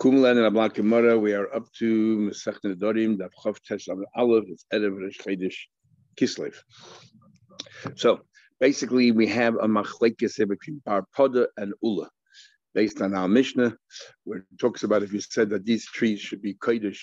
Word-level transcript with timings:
Kumlan 0.00 0.38
and 0.38 0.46
Abla 0.46 0.70
Gemara, 0.70 1.18
we 1.18 1.34
are 1.34 1.54
up 1.54 1.70
to 1.74 2.16
Masech 2.16 2.56
Nedorim, 2.64 3.18
Daf 3.18 3.32
Chav 3.44 3.58
Tesh 3.70 3.86
Aleph, 4.16 4.44
it's 4.48 4.64
Erev 4.72 4.98
Resh 4.98 5.18
Chodesh 5.18 5.54
Kislev. 6.16 6.54
So 7.96 8.20
basically, 8.58 9.12
we 9.12 9.26
have 9.26 9.56
a 9.56 9.68
machlekes 9.68 10.38
between 10.48 10.80
Bar 10.86 11.04
Poda 11.14 11.48
and 11.58 11.74
Ula, 11.82 12.08
based 12.72 13.02
on 13.02 13.14
our 13.14 13.28
Mishnah, 13.28 13.76
where 14.24 14.38
it 14.38 14.44
talks 14.58 14.84
about 14.84 15.02
if 15.02 15.12
you 15.12 15.20
said 15.20 15.50
that 15.50 15.66
these 15.66 15.84
trees 15.84 16.18
should 16.18 16.40
be 16.40 16.54
Kodesh 16.54 17.00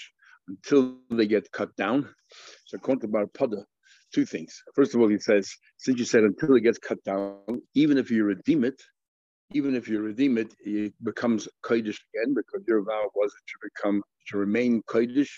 until 0.48 0.98
they 1.12 1.28
get 1.28 1.52
cut 1.52 1.76
down. 1.76 2.10
So 2.66 2.78
according 2.78 3.02
to 3.02 3.10
Bar 3.10 3.28
Poda, 3.28 3.64
two 4.12 4.26
things. 4.26 4.64
First 4.74 4.96
of 4.96 5.02
all, 5.02 5.08
he 5.08 5.20
says, 5.20 5.54
since 5.78 6.00
you 6.00 6.06
said 6.06 6.24
until 6.24 6.56
it 6.56 6.62
gets 6.62 6.80
cut 6.80 7.04
down, 7.04 7.62
even 7.76 8.00
if 8.00 8.10
you 8.10 8.24
redeem 8.24 8.64
it, 8.64 8.82
even 9.52 9.76
if 9.76 9.88
you 9.88 10.02
redeem 10.02 10.38
it, 10.38 10.54
it 10.60 10.94
becomes 11.04 11.48
Kodesh 11.64 12.00
again 12.14 12.34
because 12.34 12.64
your 12.68 12.84
vow 12.84 13.10
was 13.16 13.34
should 13.46 13.62
become, 13.62 14.04
to 14.28 14.38
remain 14.38 14.82
Kodesh, 14.84 15.32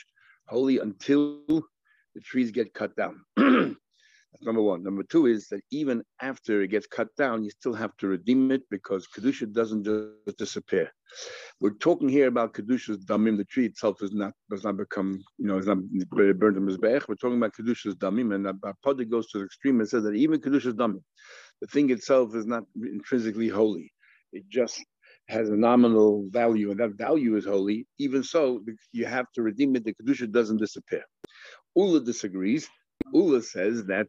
holy 0.48 0.80
until 0.80 1.42
the 1.48 2.22
trees 2.22 2.52
get 2.52 2.74
cut 2.74 2.96
down. 2.96 3.22
That's 3.38 4.46
number 4.46 4.62
one. 4.62 4.84
Number 4.84 5.04
two 5.04 5.26
is 5.26 5.48
that 5.48 5.62
even 5.72 6.04
after 6.22 6.62
it 6.62 6.70
gets 6.70 6.86
cut 6.86 7.08
down, 7.18 7.44
you 7.44 7.50
still 7.50 7.74
have 7.74 7.96
to 7.98 8.08
redeem 8.08 8.52
it 8.52 8.62
because 8.70 9.08
Kedusha 9.08 9.52
doesn't 9.52 9.86
just 9.86 10.38
disappear. 10.38 10.92
We're 11.60 11.72
talking 11.72 12.08
here 12.08 12.28
about 12.28 12.54
Kedusha's 12.54 13.04
Damim. 13.06 13.38
The 13.38 13.46
tree 13.46 13.66
itself 13.66 14.04
is 14.04 14.14
not 14.14 14.34
does 14.52 14.64
not 14.64 14.78
become, 14.78 15.24
you 15.40 15.48
know, 15.48 15.58
it's 15.58 15.66
not 15.66 15.80
burned 16.10 16.58
in 16.58 16.68
Mizbech. 16.68 17.08
We're 17.08 17.16
talking 17.16 17.38
about 17.38 17.54
Kedusha's 17.54 17.96
Damim. 17.96 18.36
And 18.36 18.76
Padi 18.84 19.06
goes 19.06 19.30
to 19.32 19.40
the 19.40 19.46
extreme 19.46 19.80
and 19.80 19.90
says 19.90 20.04
that 20.04 20.14
even 20.14 20.40
Kedusha's 20.40 20.76
Damim, 20.76 21.02
the 21.62 21.68
thing 21.68 21.90
itself 21.90 22.36
is 22.36 22.46
not 22.46 22.64
intrinsically 22.76 23.50
holy. 23.50 23.92
It 24.32 24.48
just 24.50 24.84
has 25.28 25.50
a 25.50 25.56
nominal 25.56 26.28
value, 26.30 26.72
and 26.72 26.80
that 26.80 26.98
value 26.98 27.36
is 27.36 27.46
holy. 27.46 27.88
Even 27.98 28.24
so, 28.24 28.64
you 28.92 29.06
have 29.06 29.32
to 29.34 29.42
redeem 29.42 29.76
it. 29.76 29.86
The 29.86 29.94
kedusha 29.94 30.32
doesn't 30.32 30.58
disappear. 30.58 31.04
Ula 31.76 32.00
disagrees. 32.02 32.68
Ula 33.14 33.42
says 33.42 33.86
that 33.86 34.08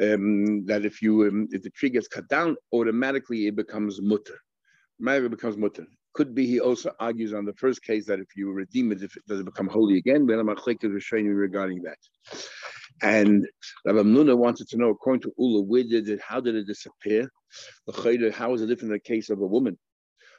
um, 0.00 0.64
that 0.66 0.84
if 0.84 1.02
you 1.02 1.28
um, 1.28 1.48
if 1.50 1.62
the 1.62 1.70
tree 1.70 1.90
gets 1.90 2.08
cut 2.08 2.28
down, 2.28 2.56
automatically 2.72 3.46
it 3.48 3.56
becomes 3.56 4.00
mutter. 4.00 4.38
Automatically 5.00 5.28
becomes 5.28 5.56
mutter. 5.56 5.86
Could 6.14 6.34
be 6.34 6.46
he 6.46 6.60
also 6.60 6.92
argues 7.00 7.32
on 7.32 7.44
the 7.44 7.54
first 7.54 7.82
case 7.82 8.06
that 8.06 8.20
if 8.20 8.36
you 8.36 8.52
redeem 8.52 8.92
it, 8.92 9.02
if 9.02 9.16
it 9.16 9.26
doesn't 9.26 9.46
become 9.46 9.66
holy 9.66 9.98
again. 9.98 10.26
Regarding 10.26 11.82
that. 11.82 11.98
And 13.02 13.48
Rabbi 13.84 14.00
Nuna 14.00 14.36
wanted 14.36 14.68
to 14.68 14.76
know, 14.76 14.90
according 14.90 15.22
to 15.22 15.32
Ula, 15.36 15.62
where 15.62 15.82
did 15.82 16.08
it, 16.08 16.20
how 16.20 16.40
did 16.40 16.54
it 16.54 16.66
disappear? 16.66 17.28
How 18.32 18.54
is 18.54 18.62
it 18.62 18.66
different 18.66 18.82
in 18.82 18.88
the 18.92 19.00
case 19.00 19.28
of 19.28 19.40
a 19.40 19.46
woman 19.46 19.76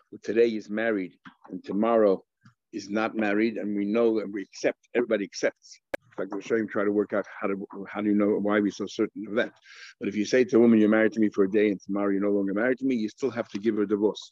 who 0.10 0.18
today 0.24 0.48
is 0.48 0.70
married 0.70 1.14
and 1.52 1.64
tomorrow 1.64 2.24
is 2.72 2.90
not 2.90 3.16
married, 3.16 3.58
and 3.58 3.76
we 3.76 3.86
know 3.86 4.20
and 4.20 4.34
we 4.34 4.42
accept, 4.42 4.80
everybody 4.96 5.26
accepts. 5.26 5.80
In 5.94 6.16
fact, 6.18 6.32
we'll 6.32 6.42
show 6.42 6.56
him 6.56 6.68
try 6.68 6.84
to 6.84 6.92
work 6.92 7.14
out 7.14 7.26
how 7.40 7.48
to 7.48 7.68
how 7.88 8.02
do 8.02 8.08
you 8.08 8.16
know 8.16 8.40
why 8.40 8.60
we're 8.60 8.72
so 8.72 8.86
certain 8.88 9.26
of 9.28 9.36
that. 9.36 9.52
But 10.00 10.10
if 10.10 10.16
you 10.16 10.26
say 10.26 10.44
to 10.46 10.58
a 10.58 10.60
woman, 10.60 10.80
you're 10.80 10.90
married 10.90 11.14
to 11.14 11.20
me 11.20 11.30
for 11.30 11.44
a 11.44 11.52
day 11.52 11.70
and 11.70 11.82
tomorrow 11.82 12.12
you're 12.12 12.22
no 12.22 12.32
longer 12.32 12.54
married 12.54 12.78
to 12.80 12.86
me, 12.86 12.96
you 12.96 13.10
still 13.10 13.32
have 13.32 13.48
to 13.50 13.60
give 13.60 13.76
her 13.76 13.84
a 13.84 13.88
divorce. 13.88 14.32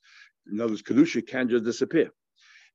In 0.52 0.60
other 0.60 0.72
words, 0.72 0.84
Kedusha 0.84 1.28
can't 1.28 1.50
just 1.50 1.66
disappear. 1.66 2.12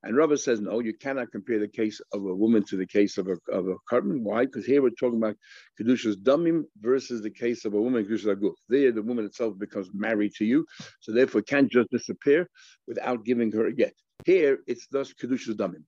And 0.03 0.17
Rava 0.17 0.37
says, 0.37 0.61
no, 0.61 0.81
you 0.81 0.95
cannot 0.95 1.33
compare 1.33 1.59
the 1.59 1.69
case 1.69 2.01
of 2.13 2.25
a 2.25 2.35
woman 2.35 2.63
to 2.65 2.77
the 2.77 2.87
case 2.87 3.19
of 3.19 3.29
a, 3.29 3.37
of 3.51 3.67
a 3.69 3.75
carbon. 3.89 4.23
Why? 4.23 4.45
Because 4.45 4.65
here 4.65 4.83
we're 4.83 4.91
talking 4.91 5.19
about 5.19 5.37
Kedusha's 5.81 6.17
Damim 6.17 6.65
versus 6.81 7.23
the 7.23 7.31
case 7.31 7.65
of 7.65 7.75
a 7.75 7.81
woman, 7.81 8.05
Kedusha's 8.05 8.27
Aguf. 8.27 8.55
There, 8.69 8.93
the 8.93 9.03
woman 9.03 9.25
itself 9.25 9.59
becomes 9.59 9.89
married 9.93 10.33
to 10.35 10.45
you, 10.45 10.65
so 11.01 11.13
therefore 11.13 11.43
can't 11.43 11.71
just 11.71 11.91
disappear 11.91 12.49
without 12.87 13.25
giving 13.25 13.51
her 13.53 13.67
a 13.67 13.73
get. 13.73 13.95
Here, 14.25 14.59
it's 14.67 14.87
thus 14.87 15.13
Kedusha's 15.13 15.57
Damim. 15.57 15.85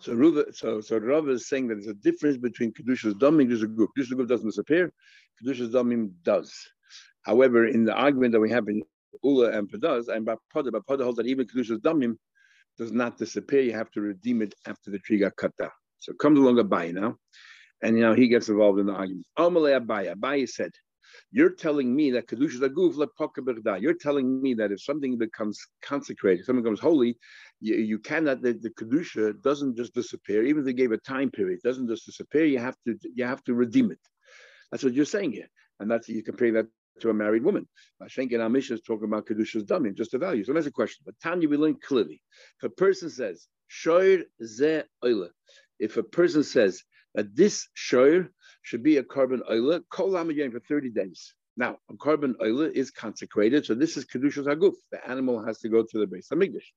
So 0.00 0.14
Ruva, 0.14 0.54
so 0.54 0.80
so 0.80 0.98
Rava 0.98 1.30
is 1.30 1.48
saying 1.48 1.68
that 1.68 1.76
there's 1.76 1.86
a 1.88 1.94
difference 1.94 2.38
between 2.38 2.72
Kedusha's 2.72 3.14
Damim 3.14 3.42
and 3.42 3.50
Kedusha's 3.50 3.64
Aguf. 3.64 3.88
Kedusha's 3.96 4.14
Aguf 4.14 4.28
doesn't 4.28 4.48
disappear, 4.48 4.92
Kedusha's 5.42 5.74
Damim 5.74 6.10
does. 6.22 6.52
However, 7.22 7.66
in 7.66 7.84
the 7.84 7.94
argument 7.94 8.32
that 8.32 8.40
we 8.40 8.50
have 8.50 8.66
in 8.68 8.82
Ula 9.22 9.50
and 9.50 9.70
Padaz, 9.70 10.08
and 10.08 10.26
Bapada, 10.26 10.70
Bapada 10.70 11.02
holds 11.02 11.18
that 11.18 11.26
even 11.26 11.46
Kedusha's 11.46 11.80
Damim 11.80 12.16
does 12.80 12.92
not 12.92 13.18
disappear. 13.18 13.60
You 13.60 13.74
have 13.74 13.90
to 13.92 14.00
redeem 14.00 14.40
it 14.40 14.54
after 14.66 14.90
the 14.90 14.98
tree 14.98 15.18
got 15.18 15.36
cut 15.36 15.54
down. 15.58 15.76
So 15.98 16.14
comes 16.14 16.38
along 16.38 16.56
Abai 16.56 16.94
now, 16.94 17.16
and 17.82 17.94
you 17.96 18.02
know 18.02 18.14
he 18.14 18.26
gets 18.26 18.48
involved 18.48 18.80
in 18.80 18.86
the 18.86 18.94
argument. 18.94 19.26
Amalei 19.38 19.74
Abai, 19.80 20.02
Abai 20.14 20.48
said, 20.48 20.72
"You're 21.30 21.54
telling 21.66 21.94
me 21.94 22.10
that 22.12 22.26
kedusha 22.26 22.58
aguf 22.68 22.96
like 22.96 23.82
You're 23.82 24.00
telling 24.06 24.40
me 24.44 24.54
that 24.54 24.72
if 24.72 24.80
something 24.82 25.18
becomes 25.18 25.58
consecrated, 25.82 26.46
something 26.46 26.62
becomes 26.62 26.80
holy, 26.80 27.18
you, 27.60 27.74
you 27.90 27.98
cannot. 27.98 28.40
The, 28.40 28.54
the 28.54 28.70
kedusha 28.70 29.24
doesn't 29.42 29.76
just 29.76 29.92
disappear. 29.94 30.42
Even 30.44 30.60
if 30.60 30.66
they 30.66 30.78
gave 30.82 30.92
a 30.92 30.98
time 31.14 31.30
period, 31.30 31.60
doesn't 31.62 31.88
just 31.94 32.06
disappear. 32.06 32.46
You 32.46 32.60
have 32.60 32.78
to 32.86 32.96
you 33.14 33.24
have 33.26 33.44
to 33.44 33.52
redeem 33.52 33.90
it. 33.90 34.04
That's 34.70 34.84
what 34.84 34.94
you're 34.94 35.14
saying 35.16 35.32
here, 35.32 35.50
and 35.80 35.90
that's 35.90 36.08
you 36.08 36.22
compare 36.22 36.52
that 36.52 36.68
to 37.00 37.10
a 37.10 37.14
married 37.14 37.44
woman. 37.44 37.68
Shenk 38.08 38.32
and 38.32 38.52
mission 38.52 38.76
is 38.76 38.82
talking 38.82 39.06
about 39.06 39.26
Kedusha's 39.26 39.64
Damim, 39.64 39.94
just 39.94 40.12
the 40.12 40.18
value. 40.18 40.44
So 40.44 40.52
that's 40.52 40.66
a 40.66 40.70
question. 40.70 41.02
But 41.04 41.14
Tanya, 41.22 41.48
we 41.48 41.56
learn 41.56 41.76
clearly. 41.82 42.22
If 42.58 42.64
a 42.64 42.70
person 42.70 43.10
says, 43.10 43.46
Shoir 43.68 44.24
ze 44.42 44.82
oile, 45.04 45.30
if 45.78 45.96
a 45.96 46.02
person 46.02 46.42
says 46.42 46.82
that 47.14 47.34
this 47.34 47.68
shoir 47.74 48.28
should 48.62 48.82
be 48.82 48.98
a 48.98 49.04
carbon 49.04 49.42
oile, 49.50 49.80
kol 49.90 50.12
for 50.12 50.60
30 50.60 50.90
days. 50.90 51.34
Now, 51.60 51.76
a 51.90 51.96
carbon 51.98 52.36
oil 52.40 52.62
is 52.62 52.90
consecrated, 52.90 53.66
so 53.66 53.74
this 53.74 53.98
is 53.98 54.06
kedushas 54.06 54.46
haguf. 54.46 54.76
The 54.92 55.06
animal 55.06 55.44
has 55.44 55.58
to 55.58 55.68
go 55.68 55.82
to 55.82 55.98
the 55.98 56.06
base 56.06 56.28
hamikdash 56.32 56.68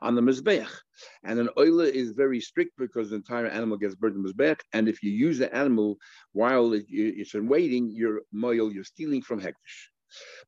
on 0.00 0.16
the 0.16 0.20
mizbeach, 0.20 0.74
and 1.22 1.38
an 1.38 1.48
oil 1.56 1.78
is 1.82 2.10
very 2.10 2.40
strict 2.40 2.72
because 2.76 3.10
the 3.10 3.16
entire 3.22 3.46
animal 3.46 3.76
gets 3.76 3.94
burned 3.94 4.16
in 4.16 4.24
mizbeach. 4.24 4.58
And 4.72 4.88
if 4.88 5.00
you 5.04 5.12
use 5.12 5.38
the 5.38 5.54
animal 5.54 5.96
while 6.32 6.72
it, 6.72 6.86
it's 6.88 7.34
in 7.34 7.46
waiting, 7.46 7.92
you're 7.94 8.22
moil, 8.32 8.72
you're 8.72 8.82
stealing 8.82 9.22
from 9.22 9.40
hektish. 9.40 9.78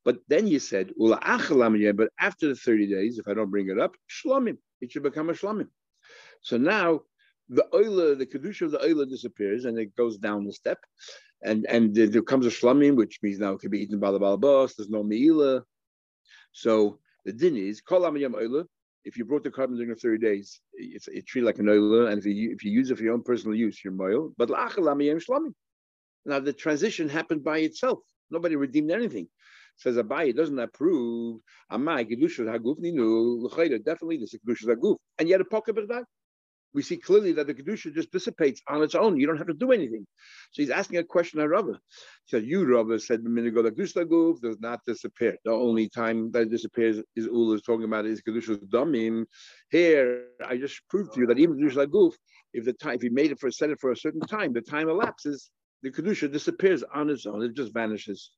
But 0.04 0.16
then 0.26 0.48
you 0.48 0.58
said 0.58 0.90
ula 0.98 1.20
but 1.94 2.08
after 2.18 2.48
the 2.48 2.56
thirty 2.56 2.88
days, 2.88 3.20
if 3.20 3.28
I 3.28 3.34
don't 3.34 3.52
bring 3.52 3.68
it 3.68 3.78
up, 3.78 3.94
shlomim, 4.10 4.58
it 4.80 4.90
should 4.90 5.04
become 5.04 5.30
a 5.30 5.34
shlomim. 5.34 5.68
So 6.42 6.56
now 6.56 7.02
the 7.48 7.66
oila, 7.72 8.18
the 8.18 8.26
kedusha 8.26 8.62
of 8.62 8.72
the 8.72 8.78
oila 8.78 9.08
disappears 9.08 9.66
and 9.66 9.78
it 9.78 9.94
goes 9.94 10.18
down 10.18 10.44
the 10.44 10.52
step, 10.52 10.78
and 11.44 11.66
and 11.66 11.94
there 11.94 12.22
comes 12.22 12.46
a 12.46 12.50
shlamim, 12.50 12.96
which 12.96 13.20
means 13.22 13.38
now 13.38 13.52
it 13.52 13.60
can 13.60 13.70
be 13.70 13.80
eaten 13.80 14.00
by 14.00 14.10
the 14.10 14.18
balabas. 14.18 14.74
There's 14.74 14.88
no 14.88 15.04
meila. 15.04 15.62
So 16.52 16.98
the 17.24 17.32
din 17.32 17.56
is 17.56 17.80
kol 17.80 18.00
oila. 18.00 18.64
If 19.04 19.18
you 19.18 19.26
brought 19.26 19.44
the 19.44 19.50
carbon 19.50 19.76
during 19.76 19.90
the 19.90 19.96
30 19.96 20.18
days, 20.18 20.60
it's 20.72 21.08
tree 21.26 21.42
like 21.42 21.58
an 21.58 21.66
oila, 21.66 22.10
and 22.10 22.18
if 22.18 22.24
you 22.24 22.52
if 22.52 22.64
you 22.64 22.72
use 22.72 22.90
it 22.90 22.96
for 22.96 23.04
your 23.04 23.12
own 23.12 23.22
personal 23.22 23.54
use, 23.54 23.84
you're 23.84 23.92
moil. 23.92 24.32
But 24.38 24.48
shlamim. 24.48 25.52
Now 26.24 26.40
the 26.40 26.54
transition 26.54 27.08
happened 27.08 27.44
by 27.44 27.58
itself. 27.58 27.98
Nobody 28.30 28.56
redeemed 28.56 28.90
anything. 28.90 29.28
Says 29.76 29.96
Abai, 29.96 30.34
doesn't 30.34 30.58
approve. 30.58 31.40
prove 31.68 31.80
Amai 31.82 32.08
Gedusha 32.08 32.46
Haguf 32.46 33.84
Definitely 33.84 34.18
this 34.18 34.34
is 34.34 34.40
Haguf. 34.66 34.96
And 35.18 35.28
yet 35.28 35.40
a 35.40 35.44
pocket 35.44 35.76
that 35.88 36.04
we 36.74 36.82
see 36.82 36.96
clearly 36.96 37.32
that 37.32 37.46
the 37.46 37.54
Kedusha 37.54 37.94
just 37.94 38.10
dissipates 38.10 38.60
on 38.68 38.82
its 38.82 38.96
own. 38.96 39.18
You 39.18 39.26
don't 39.26 39.38
have 39.38 39.46
to 39.46 39.54
do 39.54 39.70
anything. 39.70 40.04
So 40.50 40.62
he's 40.62 40.70
asking 40.70 40.98
a 40.98 41.04
question 41.04 41.40
at 41.40 41.48
Rava. 41.48 41.72
He 42.24 42.30
said, 42.30 42.44
You, 42.44 42.64
Rava, 42.64 42.98
said 42.98 43.22
that 43.22 43.30
Kedusha 43.30 44.40
does 44.40 44.60
not 44.60 44.80
disappear. 44.84 45.36
The 45.44 45.52
only 45.52 45.88
time 45.88 46.32
that 46.32 46.42
it 46.42 46.50
disappears 46.50 47.00
is 47.14 47.26
Ula 47.26 47.54
is 47.54 47.62
talking 47.62 47.84
about 47.84 48.06
is 48.06 48.22
Kedusha's 48.22 48.58
Damim. 48.58 49.24
Here, 49.70 50.26
I 50.44 50.56
just 50.56 50.80
proved 50.90 51.14
to 51.14 51.20
you 51.20 51.26
that 51.28 51.38
even 51.38 51.56
Kedusha 51.56 51.86
Guf, 51.86 52.14
if 52.52 52.64
the 52.64 52.72
time, 52.72 52.96
if 52.96 53.04
you 53.04 53.12
made 53.12 53.30
it 53.30 53.38
for 53.38 53.50
set 53.50 53.70
it 53.70 53.80
for 53.80 53.92
a 53.92 53.96
certain 53.96 54.20
time, 54.20 54.52
the 54.52 54.60
time 54.60 54.88
elapses, 54.88 55.50
the 55.82 55.90
Kedusha 55.90 56.30
disappears 56.30 56.82
on 56.94 57.08
its 57.08 57.24
own. 57.24 57.42
It 57.42 57.54
just 57.54 57.72
vanishes. 57.72 58.32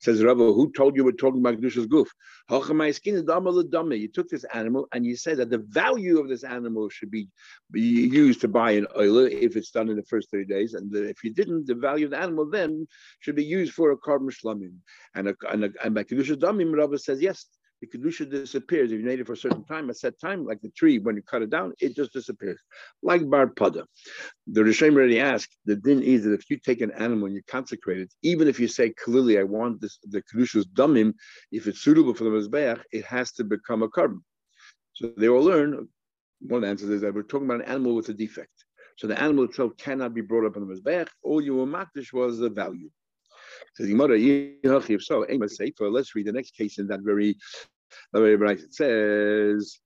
Says 0.00 0.22
Rabbi, 0.22 0.40
who 0.40 0.70
told 0.72 0.94
you 0.94 1.04
we're 1.04 1.12
talking 1.12 1.40
about 1.40 1.56
Kedusha's 1.56 1.86
goof? 1.86 2.08
You 2.50 4.08
took 4.08 4.28
this 4.28 4.44
animal 4.52 4.88
and 4.92 5.06
you 5.06 5.16
said 5.16 5.38
that 5.38 5.50
the 5.50 5.64
value 5.68 6.20
of 6.20 6.28
this 6.28 6.44
animal 6.44 6.88
should 6.90 7.10
be, 7.10 7.28
be 7.70 7.80
used 7.80 8.40
to 8.42 8.48
buy 8.48 8.72
an 8.72 8.86
oil 8.96 9.18
if 9.18 9.56
it's 9.56 9.70
done 9.70 9.88
in 9.88 9.96
the 9.96 10.02
first 10.02 10.30
30 10.30 10.44
days. 10.44 10.74
And 10.74 10.92
the, 10.92 11.08
if 11.08 11.24
you 11.24 11.32
didn't, 11.32 11.66
the 11.66 11.74
value 11.74 12.04
of 12.04 12.10
the 12.10 12.20
animal 12.20 12.48
then 12.48 12.86
should 13.20 13.36
be 13.36 13.44
used 13.44 13.72
for 13.72 13.92
a 13.92 13.96
carbon 13.96 14.28
shlamim. 14.28 14.74
And, 15.14 15.28
a, 15.28 15.34
and, 15.50 15.64
a, 15.64 15.70
and 15.82 15.94
by 15.94 16.04
Kedusha's 16.04 16.38
Damim, 16.38 16.76
Rabbi 16.76 16.96
says, 16.96 17.22
yes, 17.22 17.46
the 17.90 17.98
kedusha 17.98 18.30
disappears. 18.30 18.92
If 18.92 19.00
you 19.00 19.06
made 19.06 19.20
it 19.20 19.26
for 19.26 19.34
a 19.34 19.36
certain 19.36 19.64
time, 19.64 19.90
a 19.90 19.94
set 19.94 20.18
time, 20.20 20.44
like 20.44 20.60
the 20.60 20.70
tree, 20.70 20.98
when 20.98 21.16
you 21.16 21.22
cut 21.22 21.42
it 21.42 21.50
down, 21.50 21.72
it 21.80 21.94
just 21.94 22.12
disappears. 22.12 22.60
Like 23.02 23.28
bar 23.28 23.48
pada. 23.48 23.84
The 24.46 24.62
Rishonim 24.62 24.96
already 24.96 25.20
asked, 25.20 25.56
the 25.64 25.76
din 25.76 26.02
is 26.02 26.24
that 26.24 26.32
if 26.32 26.48
you 26.50 26.58
take 26.58 26.80
an 26.80 26.92
animal 26.92 27.26
and 27.26 27.34
you 27.34 27.42
consecrate 27.46 27.98
it, 27.98 28.12
even 28.22 28.48
if 28.48 28.60
you 28.60 28.68
say 28.68 28.90
clearly 28.90 29.38
I 29.38 29.42
want 29.42 29.80
this 29.80 29.98
the 30.02 30.22
kedusha's 30.22 30.66
dumim, 30.66 31.14
if 31.52 31.66
it's 31.66 31.80
suitable 31.80 32.14
for 32.14 32.24
the 32.24 32.30
mizbeach, 32.30 32.82
it 32.92 33.04
has 33.04 33.32
to 33.32 33.44
become 33.44 33.82
a 33.82 33.88
carbon. 33.88 34.24
So 34.94 35.12
they 35.16 35.28
all 35.28 35.42
learn. 35.42 35.88
One 36.40 36.64
answer 36.64 36.92
is 36.92 37.00
that 37.00 37.14
we're 37.14 37.22
talking 37.22 37.46
about 37.46 37.60
an 37.60 37.66
animal 37.66 37.94
with 37.94 38.08
a 38.08 38.14
defect. 38.14 38.50
So 38.96 39.06
the 39.06 39.20
animal 39.20 39.44
itself 39.44 39.76
cannot 39.76 40.14
be 40.14 40.22
brought 40.22 40.46
up 40.46 40.56
in 40.56 40.66
the 40.66 40.74
mizbeach. 40.74 41.08
All 41.22 41.40
you 41.40 41.56
were 41.56 41.66
makdish 41.66 42.12
was 42.12 42.38
the 42.38 42.50
value. 42.50 42.90
So, 43.74 43.84
let's 43.84 46.14
read 46.14 46.26
the 46.26 46.32
next 46.32 46.56
case 46.56 46.78
in 46.78 46.86
that 46.86 47.00
very, 47.00 47.36
that 48.12 48.20
very 48.20 48.36
right. 48.36 48.58
It 48.58 48.74
says, 48.74 49.78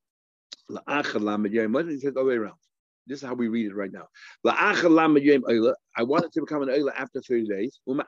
What 0.68 1.06
he 1.06 1.98
said 1.98 2.16
all 2.16 2.24
the 2.24 2.28
way 2.28 2.36
around. 2.36 2.58
This 3.06 3.22
is 3.22 3.26
how 3.26 3.34
we 3.34 3.48
read 3.48 3.66
it 3.66 3.74
right 3.74 3.92
now. 3.92 4.06
I 4.46 6.02
wanted 6.02 6.32
to 6.32 6.40
become 6.40 6.62
an 6.62 6.68
Oila 6.68 6.92
after 6.96 7.20
30 7.20 7.46
days. 7.46 7.80
So 7.84 8.00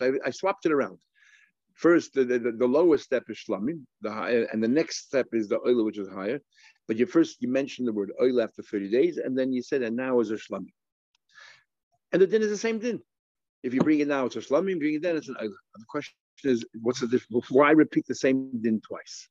I, 0.00 0.12
I 0.24 0.30
swapped 0.30 0.66
it 0.66 0.72
around. 0.72 0.98
First, 1.74 2.14
the, 2.14 2.24
the, 2.24 2.38
the 2.38 2.66
lowest 2.66 3.04
step 3.04 3.24
is 3.28 3.38
shlamim, 3.38 3.84
the 4.02 4.12
higher, 4.12 4.46
and 4.52 4.62
the 4.62 4.68
next 4.68 5.06
step 5.06 5.26
is 5.32 5.48
the 5.48 5.58
oil, 5.66 5.84
which 5.84 5.98
is 5.98 6.08
higher. 6.08 6.40
But 6.86 6.96
you 6.98 7.06
first 7.06 7.40
you 7.40 7.48
mentioned 7.48 7.88
the 7.88 7.92
word 7.92 8.12
oil 8.20 8.40
after 8.42 8.62
30 8.62 8.90
days, 8.90 9.16
and 9.16 9.36
then 9.36 9.52
you 9.52 9.62
said, 9.62 9.82
and 9.82 9.96
now 9.96 10.20
is 10.20 10.30
a 10.30 10.34
shlamim. 10.34 10.72
And 12.12 12.20
the 12.20 12.26
din 12.26 12.42
is 12.42 12.50
the 12.50 12.58
same 12.58 12.78
din. 12.78 13.02
If 13.62 13.74
you 13.74 13.80
bring 13.80 14.00
it 14.00 14.08
now, 14.08 14.26
it's 14.26 14.36
a 14.36 14.40
shlamim, 14.40 14.78
bring 14.78 14.94
it 14.94 15.02
then, 15.02 15.16
it's 15.16 15.28
an 15.28 15.36
oil. 15.40 15.50
The 15.76 15.84
question 15.88 16.14
is, 16.44 16.64
what's 16.80 17.00
the 17.00 17.06
difference? 17.06 17.50
Why 17.50 17.70
repeat 17.70 18.06
the 18.06 18.14
same 18.14 18.50
din 18.60 18.80
twice? 18.80 19.28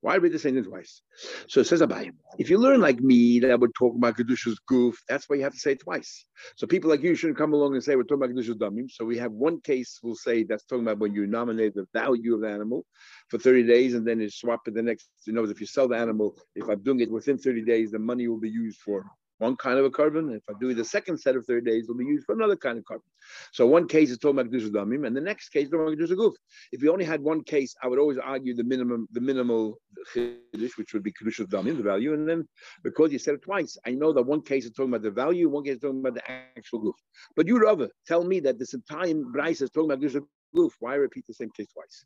Why 0.00 0.16
read 0.16 0.32
the 0.32 0.38
same 0.38 0.54
din 0.54 0.64
twice? 0.64 1.02
So 1.48 1.60
it 1.60 1.66
says 1.66 1.82
Abai, 1.82 2.12
if 2.38 2.50
you 2.50 2.58
learn 2.58 2.80
like 2.80 3.00
me 3.00 3.40
that 3.40 3.58
we're 3.58 3.68
talking 3.68 3.98
about 3.98 4.16
Kedusha's 4.16 4.58
goof, 4.66 5.00
that's 5.08 5.28
why 5.28 5.36
you 5.36 5.42
have 5.42 5.52
to 5.52 5.58
say 5.58 5.72
it 5.72 5.80
twice. 5.80 6.24
So 6.56 6.66
people 6.66 6.90
like 6.90 7.02
you 7.02 7.14
shouldn't 7.14 7.38
come 7.38 7.52
along 7.52 7.74
and 7.74 7.82
say 7.82 7.96
we're 7.96 8.04
talking 8.04 8.24
about 8.24 8.36
Kedusha's 8.36 8.56
damim. 8.56 8.90
So 8.90 9.04
we 9.04 9.18
have 9.18 9.32
one 9.32 9.60
case 9.60 9.98
we'll 10.02 10.14
say 10.14 10.44
that's 10.44 10.64
talking 10.64 10.84
about 10.84 10.98
when 10.98 11.14
you 11.14 11.26
nominate 11.26 11.74
the 11.74 11.86
value 11.92 12.34
of 12.34 12.42
the 12.42 12.48
animal 12.48 12.84
for 13.28 13.38
30 13.38 13.64
days 13.64 13.94
and 13.94 14.06
then 14.06 14.20
you 14.20 14.30
swap 14.30 14.60
it 14.66 14.74
the 14.74 14.82
next, 14.82 15.08
you 15.26 15.32
know, 15.32 15.44
if 15.44 15.60
you 15.60 15.66
sell 15.66 15.88
the 15.88 15.96
animal, 15.96 16.36
if 16.54 16.68
I'm 16.68 16.82
doing 16.82 17.00
it 17.00 17.10
within 17.10 17.38
30 17.38 17.64
days, 17.64 17.90
the 17.90 17.98
money 17.98 18.28
will 18.28 18.40
be 18.40 18.50
used 18.50 18.80
for 18.80 19.04
one 19.42 19.56
kind 19.56 19.76
of 19.76 19.84
a 19.84 19.90
carbon. 19.90 20.30
If 20.30 20.42
I 20.48 20.52
do 20.60 20.72
the 20.72 20.84
second 20.84 21.18
set 21.18 21.34
of 21.34 21.44
30 21.46 21.68
days, 21.68 21.84
it'll 21.84 21.96
be 21.96 22.04
used 22.04 22.24
for 22.26 22.34
another 22.34 22.56
kind 22.56 22.78
of 22.78 22.84
carbon. 22.84 23.08
So 23.52 23.66
one 23.66 23.88
case 23.88 24.10
is 24.10 24.18
talking 24.18 24.38
about 24.38 24.52
Kedusha 24.52 24.70
Damim, 24.70 25.04
and 25.06 25.16
the 25.16 25.20
next 25.20 25.48
case 25.48 25.68
Kedusha 25.68 26.16
Guf. 26.16 26.34
If 26.70 26.80
you 26.82 26.92
only 26.92 27.04
had 27.04 27.20
one 27.20 27.42
case, 27.42 27.74
I 27.82 27.88
would 27.88 27.98
always 27.98 28.18
argue 28.18 28.54
the 28.54 28.62
minimum, 28.62 29.08
the 29.10 29.20
minimal 29.20 29.78
Chiddush, 30.14 30.78
which 30.78 30.92
would 30.94 31.02
be 31.02 31.12
Kedusha 31.12 31.46
Damim, 31.46 31.76
the 31.76 31.82
value, 31.82 32.14
and 32.14 32.28
then 32.28 32.46
because 32.84 33.12
you 33.12 33.18
said 33.18 33.34
it 33.34 33.42
twice, 33.42 33.76
I 33.84 33.90
know 33.90 34.12
that 34.12 34.22
one 34.22 34.42
case 34.42 34.64
is 34.64 34.70
talking 34.70 34.90
about 34.90 35.02
the 35.02 35.10
value, 35.10 35.48
one 35.48 35.64
case 35.64 35.74
is 35.74 35.80
talking 35.80 36.00
about 36.00 36.14
the 36.14 36.30
actual 36.30 36.80
Guf. 36.84 36.98
But 37.34 37.48
you 37.48 37.60
rather 37.60 37.88
tell 38.06 38.22
me 38.22 38.38
that 38.40 38.60
this 38.60 38.74
entire 38.74 39.14
Brisa 39.14 39.62
is 39.62 39.70
talking 39.70 39.90
about 39.90 40.24
Guf. 40.56 40.72
Why 40.78 40.94
repeat 40.94 41.26
the 41.26 41.34
same 41.34 41.50
case 41.56 41.68
twice? 41.72 42.04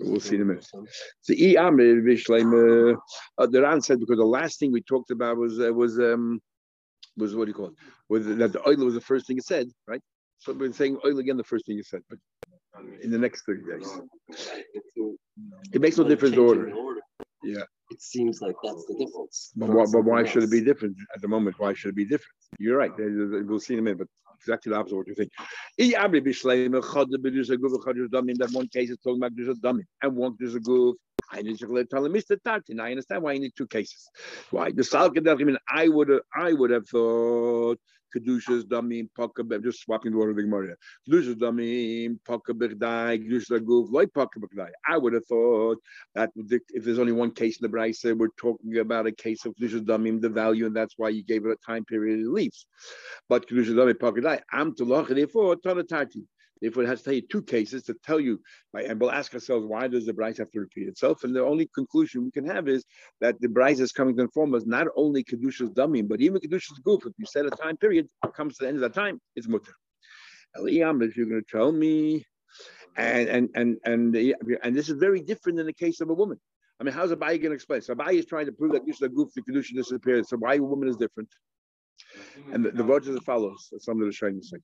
We'll 0.00 0.20
see 0.20 0.36
in 0.36 0.42
a 0.42 0.44
minute. 0.44 0.64
So, 0.64 0.84
uh, 3.38 3.46
the 3.46 3.62
Ran 3.62 3.80
said 3.80 4.00
because 4.00 4.18
the 4.18 4.24
last 4.24 4.58
thing 4.58 4.72
we 4.72 4.82
talked 4.82 5.10
about 5.10 5.36
was 5.36 5.60
uh, 5.60 5.72
was 5.72 5.98
um 5.98 6.40
was 7.16 7.34
what 7.34 7.44
do 7.46 7.50
you 7.50 7.54
call 7.54 7.66
it? 7.66 7.74
Was 8.08 8.26
that 8.26 8.52
the 8.52 8.68
oil 8.68 8.76
was 8.76 8.94
the 8.94 9.00
first 9.00 9.26
thing 9.26 9.38
it 9.38 9.44
said, 9.44 9.68
right? 9.86 10.00
So 10.38 10.52
we're 10.52 10.72
saying 10.72 10.98
oil 11.04 11.18
again, 11.18 11.36
the 11.36 11.44
first 11.44 11.66
thing 11.66 11.76
you 11.76 11.82
said, 11.82 12.02
but 12.08 12.18
in 13.02 13.10
the 13.10 13.18
next 13.18 13.44
thirty 13.44 13.62
days, 13.64 13.88
it 15.72 15.80
makes 15.80 15.98
no 15.98 16.04
difference 16.04 16.36
order. 16.36 16.72
Yeah. 17.44 17.64
It 17.92 18.00
seems 18.00 18.40
like 18.40 18.56
that's 18.64 18.84
the 18.86 18.94
difference. 18.94 19.52
But, 19.54 19.68
why, 19.68 19.84
but 19.92 20.04
why 20.04 20.24
should 20.24 20.44
it 20.44 20.50
be 20.50 20.62
different 20.62 20.96
at 21.14 21.20
the 21.20 21.28
moment? 21.28 21.56
Why 21.58 21.74
should 21.74 21.90
it 21.90 21.96
be 21.96 22.04
different? 22.04 22.32
You're 22.58 22.78
right. 22.78 22.90
We'll 22.96 23.60
see 23.60 23.74
in 23.74 23.80
a 23.80 23.82
minute, 23.82 23.98
but 23.98 24.08
exactly 24.40 24.70
the 24.70 24.76
opposite 24.76 24.94
of 24.94 24.98
what 24.98 25.08
you 25.08 25.14
think. 25.14 25.30
In 25.78 25.90
that 28.38 28.50
one 28.52 28.68
case 28.68 28.90
is 28.90 28.98
talking 29.04 29.20
about 29.20 29.32
there's 29.36 29.48
a 29.48 29.60
dummy, 29.60 29.84
and 30.02 30.16
one 30.16 30.36
there's 30.38 30.54
a 30.54 30.60
goof. 30.60 30.96
I 31.30 31.38
understand 31.38 33.22
why 33.22 33.32
you 33.32 33.40
need 33.40 33.52
two 33.56 33.66
cases. 33.66 34.08
Why 34.50 34.70
the 34.70 35.58
I 35.70 35.88
would 35.88 36.08
have 36.08 36.20
I 36.34 36.52
would 36.52 36.70
have 36.70 36.88
thought 36.88 37.80
Kedushas 38.14 38.64
Damim 38.64 39.08
Paka 39.16 39.42
just 39.60 39.82
swapping 39.82 40.12
the 40.12 40.18
word 40.18 40.30
of 40.30 40.36
the 40.36 40.42
Gemara. 40.42 40.76
Kedushas 41.08 41.34
Damim 41.34 42.18
Paka 42.24 42.52
Berdai 42.52 43.18
Kedushas 43.24 43.60
Guf 43.60 43.90
like 43.90 44.12
Paka 44.12 44.40
Berdai. 44.40 44.70
I 44.86 44.98
would 44.98 45.12
have 45.12 45.26
thought 45.26 45.78
that 46.14 46.30
if 46.36 46.84
there's 46.84 46.98
only 46.98 47.12
one 47.12 47.30
case 47.30 47.60
in 47.60 47.70
the 47.70 47.76
Brisa, 47.76 48.16
we're 48.16 48.28
talking 48.36 48.78
about 48.78 49.06
a 49.06 49.12
case 49.12 49.44
of 49.46 49.54
Kedushas 49.56 49.84
Damim, 49.84 50.20
the 50.20 50.28
value, 50.28 50.66
and 50.66 50.76
that's 50.76 50.94
why 50.96 51.08
you 51.08 51.22
gave 51.22 51.46
it 51.46 51.50
a 51.50 51.56
time 51.66 51.84
period 51.84 52.20
it 52.20 52.28
leaves. 52.28 52.66
But 53.28 53.48
Kedushas 53.48 53.74
Damim 53.74 53.98
Paka 53.98 54.20
Berdai, 54.20 54.40
I'm 54.52 54.74
to 54.76 54.84
loch 54.84 55.08
therefore 55.08 55.56
Tanatati. 55.56 56.24
Therefore, 56.62 56.84
it 56.84 56.86
has 56.86 57.00
to 57.00 57.04
tell 57.06 57.14
you 57.14 57.22
two 57.22 57.42
cases 57.42 57.82
to 57.84 57.94
tell 58.04 58.20
you, 58.20 58.40
and 58.72 59.00
we'll 59.00 59.10
ask 59.10 59.34
ourselves, 59.34 59.66
why 59.66 59.88
does 59.88 60.06
the 60.06 60.12
Brisa 60.12 60.38
have 60.38 60.50
to 60.52 60.60
repeat 60.60 60.86
itself? 60.86 61.24
And 61.24 61.34
the 61.34 61.44
only 61.44 61.68
conclusion 61.74 62.24
we 62.24 62.30
can 62.30 62.46
have 62.46 62.68
is 62.68 62.84
that 63.20 63.40
the 63.40 63.48
Brisa 63.48 63.80
is 63.80 63.90
coming 63.90 64.16
to 64.16 64.22
inform 64.22 64.54
us 64.54 64.64
not 64.64 64.86
only 64.94 65.24
Kedusha's 65.24 65.70
dummy, 65.70 66.02
but 66.02 66.20
even 66.20 66.40
Kedusha's 66.40 66.78
goof. 66.78 67.04
If 67.04 67.14
you 67.18 67.26
set 67.26 67.46
a 67.46 67.50
time 67.50 67.76
period, 67.76 68.08
comes 68.36 68.56
to 68.56 68.64
the 68.64 68.68
end 68.68 68.76
of 68.76 68.82
that 68.82 68.94
time, 68.94 69.20
it's 69.34 69.48
mutter. 69.48 69.72
Eliyam, 70.56 71.02
if 71.02 71.16
you're 71.16 71.26
going 71.26 71.42
to 71.42 71.50
tell 71.50 71.72
me, 71.72 72.24
and 72.96 73.28
and 73.28 73.48
and 73.54 73.78
and 73.84 74.14
and 74.62 74.76
this 74.76 74.88
is 74.88 74.98
very 74.98 75.20
different 75.20 75.58
in 75.58 75.66
the 75.66 75.72
case 75.72 76.00
of 76.00 76.10
a 76.10 76.14
woman. 76.14 76.38
I 76.78 76.84
mean, 76.84 76.94
how's 76.94 77.10
a 77.10 77.16
Abai 77.16 77.40
going 77.40 77.50
to 77.50 77.52
explain? 77.52 77.80
So 77.80 77.94
Abai 77.94 78.14
is 78.14 78.26
trying 78.26 78.46
to 78.46 78.52
prove 78.52 78.72
that 78.72 78.86
Kedusha 78.86 79.12
goof, 79.12 79.30
the 79.34 79.42
Kedusha 79.42 79.74
disappears. 79.74 80.28
So 80.28 80.36
why 80.36 80.54
a 80.54 80.62
woman 80.62 80.88
is 80.88 80.96
different? 80.96 81.28
And 82.52 82.64
the, 82.64 82.70
the 82.70 82.84
are 82.84 82.98
as 82.98 83.18
follows. 83.24 83.72
Some 83.78 84.00
of 84.00 84.06
the 84.06 84.12
showing 84.12 84.40
second. 84.42 84.62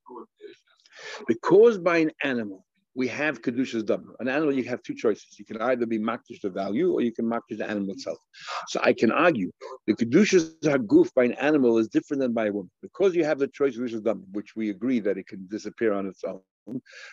Because 1.27 1.79
by 1.79 1.99
an 1.99 2.13
animal, 2.23 2.65
we 2.99 3.07
have 3.07 3.43
Kedusha's 3.43 3.85
double. 3.85 4.17
An 4.19 4.29
animal, 4.29 4.53
you 4.53 4.65
have 4.65 4.83
two 4.83 4.95
choices. 4.95 5.39
You 5.39 5.45
can 5.45 5.61
either 5.63 5.87
be 5.87 6.01
makdish 6.01 6.41
the 6.43 6.51
value 6.51 6.93
or 6.93 7.01
you 7.01 7.13
can 7.13 7.27
makdish 7.27 7.59
the 7.59 7.71
animal 7.71 7.91
itself. 7.93 8.19
So 8.67 8.81
I 8.83 8.93
can 8.93 9.13
argue 9.13 9.53
the 9.87 9.95
Kedusha's 9.95 10.57
Haguf 10.65 11.15
by 11.15 11.25
an 11.25 11.35
animal 11.35 11.79
is 11.79 11.87
different 11.89 12.21
than 12.23 12.33
by 12.33 12.47
a 12.47 12.53
woman. 12.53 12.73
Because 12.83 13.15
you 13.15 13.25
have 13.25 13.39
the 13.39 13.47
choice 13.47 13.77
of 13.77 13.83
Kedusha's 13.83 14.01
double, 14.01 14.27
which 14.33 14.57
we 14.57 14.71
agree 14.71 14.99
that 14.99 15.17
it 15.17 15.29
can 15.29 15.47
disappear 15.49 15.93
on 15.93 16.07
its 16.07 16.25
own. 16.25 16.41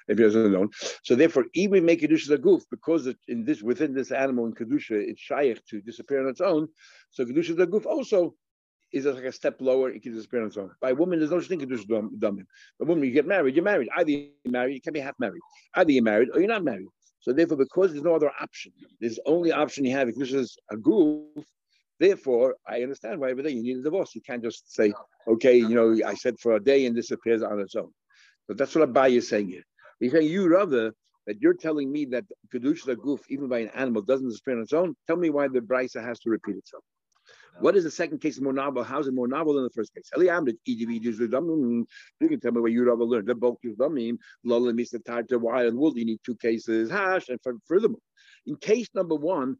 If 0.08 0.20
you're 0.20 0.30
alone, 0.30 0.70
so 1.04 1.16
therefore, 1.16 1.46
even 1.54 1.86
make 1.86 2.02
kedusha 2.02 2.42
goof 2.42 2.64
because 2.70 3.08
it, 3.08 3.18
in 3.30 3.46
this 3.46 3.62
within 3.62 3.94
this 3.94 4.12
animal 4.12 4.48
in 4.48 4.54
kedusha, 4.54 4.98
it's 5.10 5.22
shaykh 5.22 5.66
to 5.70 5.80
disappear 5.80 6.22
on 6.24 6.28
its 6.28 6.42
own. 6.42 6.68
So 7.12 7.24
kedusha 7.24 7.70
goof 7.70 7.86
also 7.86 8.36
is 8.96 9.06
like 9.06 9.24
a 9.26 9.32
step 9.32 9.58
lower, 9.60 9.90
it 9.90 10.02
can 10.02 10.14
disappear 10.14 10.42
on 10.42 10.48
its 10.48 10.58
own. 10.58 10.72
By 10.82 10.94
woman, 10.94 11.20
there's 11.20 11.32
no 11.32 11.40
such 11.40 11.50
thing 11.50 11.72
as 11.72 11.86
dumb. 11.86 12.48
A 12.82 12.86
woman, 12.86 13.04
you 13.04 13.12
get 13.12 13.28
married, 13.28 13.56
you're 13.56 13.64
married. 13.64 13.90
Either 13.96 14.10
you're 14.10 14.30
married, 14.46 14.74
you 14.76 14.82
can 14.82 14.94
be 14.94 15.00
half 15.00 15.16
married. 15.20 15.42
Either 15.76 15.92
you're 15.92 16.04
married 16.04 16.30
or 16.34 16.40
you're 16.40 16.48
not 16.48 16.64
married. 16.64 16.88
So 17.20 17.34
therefore, 17.34 17.58
because 17.58 17.92
there's 17.92 18.04
no 18.04 18.16
other 18.16 18.32
option, 18.40 18.72
there's 19.02 19.20
only 19.26 19.52
option 19.52 19.84
you 19.84 19.92
have 19.92 20.08
if 20.10 20.16
this 20.16 20.32
is 20.32 20.58
a 20.72 20.78
goof. 20.78 21.46
Therefore, 22.00 22.56
I 22.68 22.84
understand 22.84 23.20
why 23.20 23.32
every 23.32 23.44
day 23.44 23.52
you 23.52 23.64
need 23.64 23.78
a 23.78 23.82
divorce. 23.82 24.16
You 24.16 24.22
can't 24.22 24.44
just 24.44 24.74
say, 24.74 24.94
okay, 25.28 25.58
you 25.58 25.76
know, 25.76 25.98
I 26.06 26.14
said 26.14 26.40
for 26.40 26.56
a 26.56 26.64
day 26.64 26.86
and 26.86 26.96
disappears 26.96 27.42
on 27.42 27.60
its 27.60 27.76
own. 27.76 27.92
But 28.48 28.58
that's 28.58 28.76
what 28.76 28.88
Abai 28.94 29.18
is 29.18 29.28
saying 29.28 29.50
here. 29.50 29.64
He's 30.00 30.12
saying 30.12 30.28
you 30.28 30.48
rather 30.48 30.94
that 31.26 31.42
you're 31.42 31.54
telling 31.56 31.92
me 31.92 32.06
that 32.06 32.26
kedusha 32.54 32.98
goof, 32.98 33.22
even 33.30 33.48
by 33.48 33.60
an 33.60 33.72
animal, 33.76 34.02
doesn't 34.04 34.28
disappear 34.28 34.58
on 34.58 34.62
its 34.62 34.74
own. 34.74 34.96
Tell 35.08 35.16
me 35.16 35.30
why 35.32 35.48
the 35.48 35.60
brisa 35.60 36.04
has 36.04 36.20
to 36.20 36.30
repeat 36.30 36.58
itself. 36.58 36.84
What 37.60 37.76
is 37.76 37.84
the 37.84 37.92
second 37.92 38.20
case 38.20 38.42
more 38.42 38.54
novel? 38.54 38.84
How 38.84 39.00
is 39.00 39.08
it 39.08 39.14
more 39.14 39.28
novel 39.28 39.54
than 39.54 39.64
the 39.64 39.70
first 39.70 39.94
case? 39.94 40.10
You 40.18 40.28
can 40.28 42.40
tell 42.40 42.52
me 42.52 42.62
what 42.62 42.72
you 42.72 42.92
ever 42.92 43.04
learned. 43.04 43.28
The 43.28 43.36
bulk 43.36 43.60
is 43.64 43.76
damim, 43.76 44.18
lola 44.44 44.74
misa 44.74 45.04
tarta, 45.04 45.40
wire 45.40 45.68
and 45.68 45.78
wool. 45.78 45.96
You 45.98 46.06
need 46.06 46.20
two 46.26 46.36
cases, 46.36 46.90
hash, 46.90 47.30
and 47.30 47.40
furthermore, 47.66 48.00
in 48.46 48.56
case 48.58 48.90
number 48.94 49.16
one, 49.16 49.58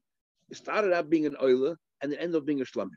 it 0.50 0.58
started 0.58 0.94
out 0.94 1.10
being 1.10 1.26
an 1.26 1.36
oiler 1.42 1.78
and 2.02 2.14
it 2.14 2.20
ended 2.20 2.36
up 2.36 2.46
being 2.46 2.62
a 2.62 2.66
shlamim. 2.66 2.90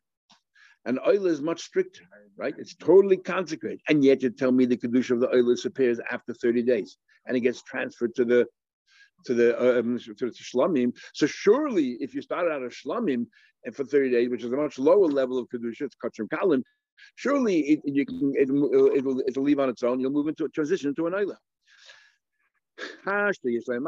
And 0.85 0.99
oil 1.07 1.27
is 1.27 1.41
much 1.41 1.63
stricter, 1.63 2.03
right? 2.37 2.55
It's 2.57 2.75
totally 2.75 3.17
consecrated. 3.17 3.81
And 3.89 4.05
yet 4.05 4.23
you 4.23 4.31
tell 4.31 4.53
me 4.53 4.65
the 4.65 4.77
kedusha 4.77 5.13
of 5.13 5.21
the 5.21 5.29
oil 5.29 5.55
disappears 5.55 6.01
after 6.11 6.35
30 6.35 6.63
days 6.63 6.97
and 7.27 7.37
it 7.37 7.41
gets 7.41 7.63
transferred 7.63 8.15
to 8.17 8.25
the 8.25 8.47
to 9.27 9.35
the 9.35 9.81
um, 9.81 9.99
to 9.99 10.15
the 10.15 10.33
shlamim. 10.33 10.97
So 11.13 11.27
surely, 11.27 11.97
if 12.01 12.15
you 12.15 12.23
started 12.23 12.53
out 12.53 12.63
a 12.63 12.69
shlamim 12.69 13.27
and 13.65 13.75
for 13.75 13.85
30 13.85 14.11
days, 14.11 14.29
which 14.29 14.45
is 14.45 14.53
a 14.53 14.57
much 14.57 14.79
lower 14.79 15.07
level 15.07 15.39
of 15.39 15.49
kedusha, 15.49 15.83
it's 15.83 15.97
kachim 16.03 16.29
kalim. 16.29 16.63
Surely, 17.15 17.61
it, 17.61 17.81
you 17.85 18.05
can 18.05 18.33
it, 18.35 18.49
it, 18.49 19.05
will 19.05 19.23
it'll 19.27 19.43
leave 19.43 19.61
on 19.61 19.69
its 19.69 19.83
own. 19.83 20.01
You'll 20.01 20.11
move 20.11 20.29
into 20.29 20.45
a 20.45 20.49
transition 20.49 20.95
to 20.97 21.07
an 21.07 21.15
say 23.05 23.79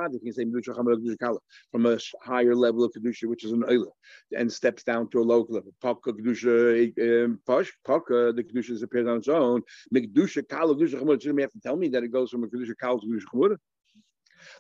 from 1.70 1.86
a 1.86 1.98
higher 2.22 2.54
level 2.54 2.84
of 2.84 2.92
kedusha, 2.92 3.26
which 3.26 3.44
is 3.44 3.52
an 3.52 3.62
oila, 3.62 3.90
and 4.36 4.52
steps 4.52 4.82
down 4.82 5.08
to 5.10 5.20
a 5.20 5.22
lower 5.22 5.44
level. 5.48 5.72
Paka 5.80 6.12
kedusha, 6.12 7.24
um, 7.24 7.40
pash 7.46 7.72
paka, 7.86 8.32
the 8.32 8.42
kedusha 8.42 8.68
disappears 8.68 9.06
on 9.06 9.18
its 9.18 9.28
own. 9.28 9.62
Mekdusha 9.94 10.48
kala 10.48 10.74
kedusha 10.74 11.00
chamura. 11.00 11.22
You 11.22 11.36
have 11.36 11.52
to 11.52 11.60
tell 11.60 11.76
me 11.76 11.88
that 11.88 12.02
it 12.02 12.12
goes 12.12 12.30
from 12.30 12.44
a 12.44 12.48
kedusha 12.48 12.76
kala 12.80 13.00
to 13.00 13.06
kedusha 13.06 13.24
chamura. 13.32 13.56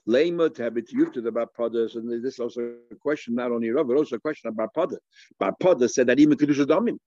Lema 0.08 0.54
to 0.54 0.62
have 0.62 0.76
it 0.76 0.88
to 0.88 1.20
the 1.20 1.30
Bapadas, 1.30 1.96
and 1.96 2.24
this 2.24 2.34
is 2.34 2.40
also 2.40 2.74
a 2.90 2.94
question 2.96 3.34
not 3.34 3.52
only 3.52 3.70
Rav, 3.70 3.86
but 3.86 3.96
also 3.96 4.16
a 4.16 4.20
question 4.20 4.48
about 4.48 4.74
Bapada. 4.74 4.96
Bapada 5.40 5.90
said 5.90 6.06
that 6.08 6.18
even 6.18 6.36
Kedusha 6.36 6.64
Damim. 6.64 6.98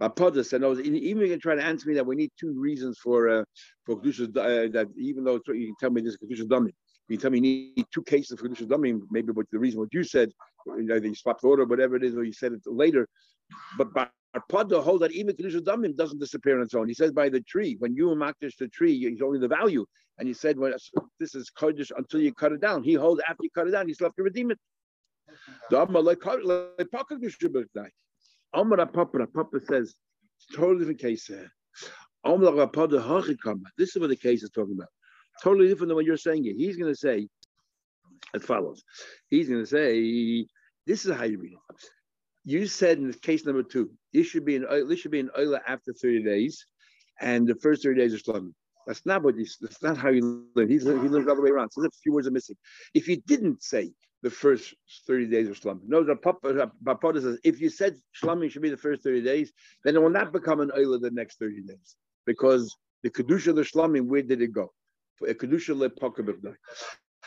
Bapada 0.00 0.44
said, 0.44 0.60
no, 0.60 0.76
even 0.78 1.26
you 1.26 1.38
try 1.38 1.54
to 1.54 1.62
answer 1.62 1.88
me 1.88 1.94
that 1.94 2.06
we 2.06 2.16
need 2.16 2.30
two 2.38 2.52
reasons 2.58 2.98
for 2.98 3.28
uh, 3.28 3.44
for 3.84 4.00
Kedusha, 4.00 4.24
uh, 4.36 4.72
that 4.72 4.88
even 4.96 5.24
though 5.24 5.40
you 5.48 5.74
tell 5.78 5.90
me 5.90 6.02
this 6.02 6.14
is 6.14 6.18
Kedusha 6.18 6.48
Damim, 6.48 6.72
you 7.08 7.16
tell 7.16 7.30
me 7.30 7.38
you 7.38 7.74
need 7.76 7.86
two 7.92 8.02
cases 8.02 8.38
for 8.38 8.48
Kedusha 8.48 8.66
Damim, 8.66 9.02
maybe 9.10 9.32
what 9.32 9.46
the 9.52 9.58
reason 9.58 9.80
what 9.80 9.92
you 9.92 10.04
said, 10.04 10.30
you 10.66 11.14
swapped 11.14 11.42
the 11.42 11.48
order, 11.48 11.64
whatever 11.64 11.96
it 11.96 12.04
is, 12.04 12.14
or 12.16 12.24
you 12.24 12.32
said 12.32 12.52
it 12.52 12.60
later. 12.66 13.08
But 13.78 14.10
Bapada 14.34 14.82
hold 14.82 15.02
that 15.02 15.12
even 15.12 15.36
Kedusha 15.36 15.60
Damim 15.60 15.96
doesn't 15.96 16.18
disappear 16.18 16.56
on 16.56 16.62
its 16.62 16.74
own. 16.74 16.88
He 16.88 16.94
says 16.94 17.12
by 17.12 17.28
the 17.28 17.40
tree, 17.42 17.76
when 17.78 17.94
you 17.94 18.08
makdish 18.08 18.56
the 18.58 18.68
tree, 18.68 19.06
it's 19.06 19.22
only 19.22 19.38
the 19.38 19.48
value. 19.48 19.86
And 20.18 20.28
he 20.28 20.34
said, 20.34 20.58
well, 20.58 20.72
this 21.18 21.34
is 21.34 21.50
kodesh 21.56 21.90
until 21.96 22.20
you 22.20 22.32
cut 22.32 22.52
it 22.52 22.60
down. 22.60 22.82
He 22.82 22.94
holds 22.94 23.20
after 23.28 23.42
you 23.42 23.50
cut 23.50 23.68
it 23.68 23.72
down, 23.72 23.88
he's 23.88 24.00
left 24.00 24.16
to 24.16 24.22
redeem 24.22 24.50
it. 24.50 24.58
Amar 25.72 26.16
Papa 28.86 29.26
Papa 29.26 29.60
says 29.66 29.94
it's 30.36 30.56
totally 30.56 30.78
different 30.78 31.00
case 31.00 31.26
here. 31.26 31.50
This 32.24 33.88
is 33.88 34.00
what 34.00 34.08
the 34.08 34.18
case 34.20 34.42
is 34.42 34.50
talking 34.50 34.74
about. 34.74 34.88
Totally 35.42 35.68
different 35.68 35.88
than 35.88 35.96
what 35.96 36.04
you're 36.04 36.16
saying 36.16 36.44
here. 36.44 36.54
He's 36.56 36.76
going 36.76 36.92
to 36.92 36.96
say 36.96 37.28
as 38.34 38.44
follows. 38.44 38.84
He's 39.30 39.48
going 39.48 39.62
to 39.62 39.66
say, 39.66 40.46
this 40.86 41.04
is 41.04 41.16
how 41.16 41.24
you 41.24 41.40
read 41.40 41.52
it. 41.52 41.58
You 42.44 42.66
said 42.66 42.98
in 42.98 43.12
case 43.14 43.44
number 43.44 43.62
two, 43.62 43.90
this 44.14 44.28
should 44.28 44.44
be 44.44 44.56
an 44.56 44.66
this 44.88 45.00
should 45.00 45.10
be 45.10 45.20
an 45.20 45.30
oila 45.38 45.60
after 45.66 45.92
30 45.92 46.22
days, 46.22 46.64
and 47.20 47.46
the 47.46 47.56
first 47.56 47.82
30 47.82 48.00
days 48.00 48.14
are 48.14 48.18
shlomim. 48.18 48.52
That's 48.86 49.04
not 49.06 49.22
what 49.22 49.34
he's, 49.36 49.56
that's 49.60 49.82
not 49.82 49.96
how 49.96 50.12
he 50.12 50.20
lived. 50.20 50.70
He's, 50.70 50.82
he 50.82 50.90
lived 50.90 51.28
all 51.28 51.36
the 51.36 51.42
way 51.42 51.50
around. 51.50 51.70
So 51.70 51.82
a 51.84 51.88
few 52.02 52.12
words 52.12 52.26
are 52.26 52.30
missing. 52.30 52.56
If 52.92 53.08
you 53.08 53.16
didn't 53.26 53.62
say 53.62 53.92
the 54.22 54.30
first 54.30 54.74
30 55.06 55.26
days 55.26 55.48
of 55.48 55.58
Shlomim, 55.58 55.80
no, 55.86 56.04
the 56.04 56.16
Papa, 56.16 56.48
uh, 56.48 56.66
Papa 56.84 57.20
says 57.20 57.38
if 57.44 57.60
you 57.60 57.70
said 57.70 57.96
Shlomim 58.22 58.50
should 58.50 58.62
be 58.62 58.70
the 58.70 58.76
first 58.76 59.02
30 59.02 59.22
days, 59.22 59.52
then 59.84 59.96
it 59.96 60.02
will 60.02 60.10
not 60.10 60.32
become 60.32 60.60
an 60.60 60.70
oil 60.76 60.98
the 60.98 61.10
next 61.10 61.38
30 61.38 61.62
days 61.62 61.96
because 62.26 62.74
the 63.02 63.10
Kedusha 63.10 63.48
of 63.48 63.56
the 63.56 63.62
Shlomim, 63.62 64.06
where 64.06 64.22
did 64.22 64.42
it 64.42 64.52
go? 64.52 64.72
For 65.16 65.28
a 65.28 65.34
Kedusha 65.34 65.76
le 65.76 65.90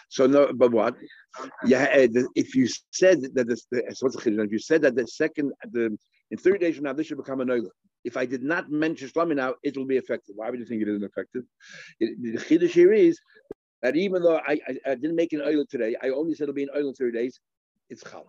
so 0.09 0.25
no, 0.25 0.51
but 0.53 0.71
what? 0.71 0.95
Yeah, 1.65 1.83
uh, 1.83 2.23
if 2.35 2.55
you 2.55 2.67
said 2.91 3.21
that 3.33 3.47
this, 3.47 3.65
the, 3.71 3.83
If 3.87 4.51
you 4.51 4.59
said 4.59 4.81
that 4.83 4.95
the 4.95 5.07
second, 5.07 5.51
the 5.71 5.97
in 6.31 6.37
30 6.37 6.59
days 6.59 6.75
from 6.75 6.85
now, 6.85 6.93
this 6.93 7.07
should 7.07 7.17
become 7.17 7.41
a 7.41 7.45
noila. 7.45 7.69
If 8.03 8.15
I 8.15 8.25
did 8.25 8.43
not 8.43 8.71
mention 8.71 9.09
Shlami 9.09 9.35
now, 9.35 9.55
it 9.63 9.75
will 9.75 9.85
be 9.85 9.97
effective. 9.97 10.35
Why 10.35 10.49
would 10.49 10.59
you 10.59 10.65
think 10.65 10.81
it 10.81 10.87
isn't 10.87 11.03
effective? 11.03 11.43
It, 11.99 12.17
the 12.21 12.39
chiddush 12.39 12.71
here 12.71 12.93
is 12.93 13.19
that 13.81 13.95
even 13.95 14.21
though 14.23 14.37
I, 14.37 14.59
I, 14.67 14.91
I 14.91 14.95
didn't 14.95 15.15
make 15.15 15.33
an 15.33 15.41
oil 15.41 15.65
today, 15.69 15.95
I 16.01 16.09
only 16.09 16.33
said 16.33 16.43
it'll 16.43 16.55
be 16.55 16.63
an 16.63 16.69
oil 16.75 16.89
in 16.89 16.93
30 16.93 17.11
days. 17.17 17.39
It's 17.89 18.03
challah. 18.03 18.25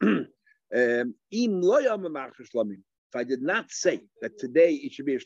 um, 0.02 1.14
if 3.10 3.14
I 3.14 3.24
did 3.24 3.42
not 3.42 3.70
say 3.70 4.00
that 4.20 4.38
today 4.38 4.74
it 4.74 4.92
should 4.92 5.06
be 5.06 5.16
a 5.16 5.20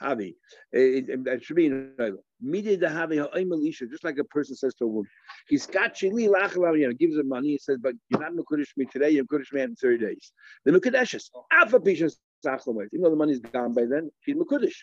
it, 0.00 1.06
it 1.08 1.44
should 1.44 1.56
be 1.56 1.66
in 1.66 1.92
Media 2.40 2.76
the 2.76 2.86
Havi 2.86 3.18
Ha'im 3.18 3.50
just 3.90 4.04
like 4.04 4.18
a 4.18 4.24
person 4.24 4.54
says 4.56 4.74
to 4.74 4.84
a 4.84 4.88
woman. 4.88 5.10
He's 5.48 5.66
got 5.66 5.94
Shili 5.94 6.28
Lachalav, 6.28 6.98
gives 6.98 7.16
him 7.16 7.28
money, 7.28 7.48
he 7.48 7.58
says, 7.58 7.78
but 7.82 7.94
you're 8.10 8.20
not 8.20 8.32
Mekudesh 8.32 8.76
me 8.76 8.86
today, 8.86 9.10
you're 9.10 9.24
Mekudesh 9.24 9.52
me 9.52 9.62
in 9.62 9.74
30 9.74 9.98
days. 9.98 10.32
The 10.64 10.72
Mekudeshes, 10.72 11.30
Alpha 11.50 11.80
Pishas 11.80 12.16
even 12.44 13.02
though 13.02 13.10
the 13.10 13.16
money's 13.16 13.40
gone 13.40 13.72
by 13.72 13.86
then, 13.86 14.10
she's 14.20 14.36
Mekudesh. 14.36 14.74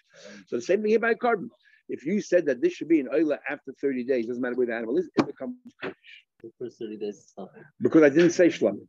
So 0.47 0.57
the 0.57 0.61
same 0.61 0.81
thing 0.81 0.89
here 0.89 0.99
by 0.99 1.13
carbon. 1.13 1.49
If 1.89 2.05
you 2.05 2.21
said 2.21 2.45
that 2.47 2.61
this 2.61 2.73
should 2.73 2.87
be 2.87 2.99
an 2.99 3.07
oila 3.13 3.37
after 3.49 3.73
30 3.79 4.03
days, 4.05 4.27
doesn't 4.27 4.41
matter 4.41 4.55
where 4.55 4.67
the 4.67 4.75
animal 4.75 4.97
is, 4.97 5.09
it 5.15 5.27
becomes 5.27 5.55
Kurdish. 5.81 5.95
The 6.41 6.51
first 6.59 6.79
30 6.79 6.97
days 6.97 7.33
Because 7.81 8.03
I 8.03 8.09
didn't 8.09 8.31
say 8.31 8.47
shlam. 8.47 8.79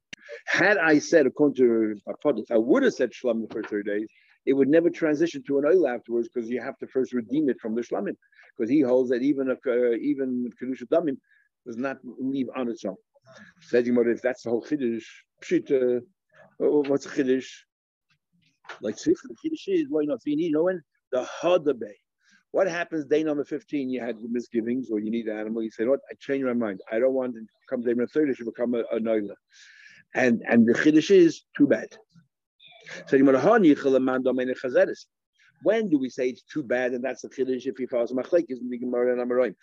Had 0.47 0.78
I 0.78 0.99
said, 0.99 1.26
according 1.26 1.57
to 1.57 1.97
Apodis, 2.09 2.50
I 2.50 2.57
would 2.57 2.83
have 2.83 2.95
said 2.95 3.11
shlam 3.11 3.47
the 3.47 3.54
first 3.54 3.69
30 3.69 3.90
days, 3.90 4.09
it 4.47 4.53
would 4.53 4.69
never 4.69 4.91
transition 4.91 5.43
to 5.47 5.59
an 5.59 5.65
oil 5.67 5.89
afterwards 5.89 6.29
because 6.29 6.51
you 6.51 6.61
have 6.61 6.79
to 6.79 6.87
first 6.87 7.13
redeem 7.13 7.49
it 7.49 7.61
from 7.61 7.75
the 7.75 7.83
shlamim. 7.83 8.17
Because 8.57 8.71
he 8.71 8.81
holds 8.81 9.11
that 9.11 9.23
even 9.23 9.51
if 9.51 9.59
uh, 9.67 9.97
even 9.97 10.51
kedusha 10.61 10.85
damim 10.85 11.17
does 11.67 11.77
not 11.77 11.99
leave 12.03 12.49
on 12.55 12.69
its 12.69 12.85
own. 12.85 12.97
Says 13.61 13.89
if 13.89 14.23
that's 14.23 14.43
the 14.43 14.51
whole 14.51 14.63
chiddush, 14.63 15.05
pshit, 15.43 15.71
uh, 15.73 16.01
what's 16.59 17.07
chiddush? 17.07 17.49
Like 18.81 18.97
the 18.97 19.15
chiddush 19.45 19.69
is 19.69 19.87
why 19.89 20.05
not 20.05 20.21
you 20.25 20.53
know 20.53 20.65
when 20.65 20.83
the 21.11 21.27
hadabe. 21.41 21.93
What 22.51 22.69
happens 22.69 23.05
day 23.07 23.25
number 23.25 23.45
15? 23.45 23.91
You 23.91 24.01
had 24.01 24.17
misgivings 24.31 24.89
or 24.89 25.01
you 25.01 25.11
need 25.11 25.27
an 25.27 25.39
animal. 25.39 25.63
You 25.63 25.71
say, 25.71 25.87
What? 25.87 26.01
I 26.09 26.15
change 26.21 26.45
my 26.45 26.53
mind. 26.53 26.81
I 26.93 27.01
don't 27.01 27.13
want 27.13 27.35
to 27.35 27.45
come 27.69 27.83
day 27.83 27.89
number 27.89 28.07
30, 28.07 28.31
it 28.31 28.37
should 28.37 28.47
become 28.47 28.75
a, 28.75 28.85
a 28.93 29.01
noila. 29.01 29.35
And 30.15 30.43
and 30.49 30.67
the 30.67 30.75
chiddush 30.75 31.11
is 31.11 31.43
too 31.57 31.67
bad. 31.67 31.89
When 35.63 35.89
do 35.89 35.99
we 35.99 36.11
say 36.11 36.29
it's 36.29 36.43
too 36.43 36.63
bad 36.63 36.93
and 36.93 37.03
that's 37.03 37.23
the 37.23 37.29
chiddush 37.29 37.67
if 37.67 37.79
he 37.79 37.87
follows 37.87 38.13
machlekes 38.13 38.61
in 38.61 38.69
the 38.69 38.79
Gemara 38.79 39.13
and 39.13 39.31
Amoraim? 39.31 39.55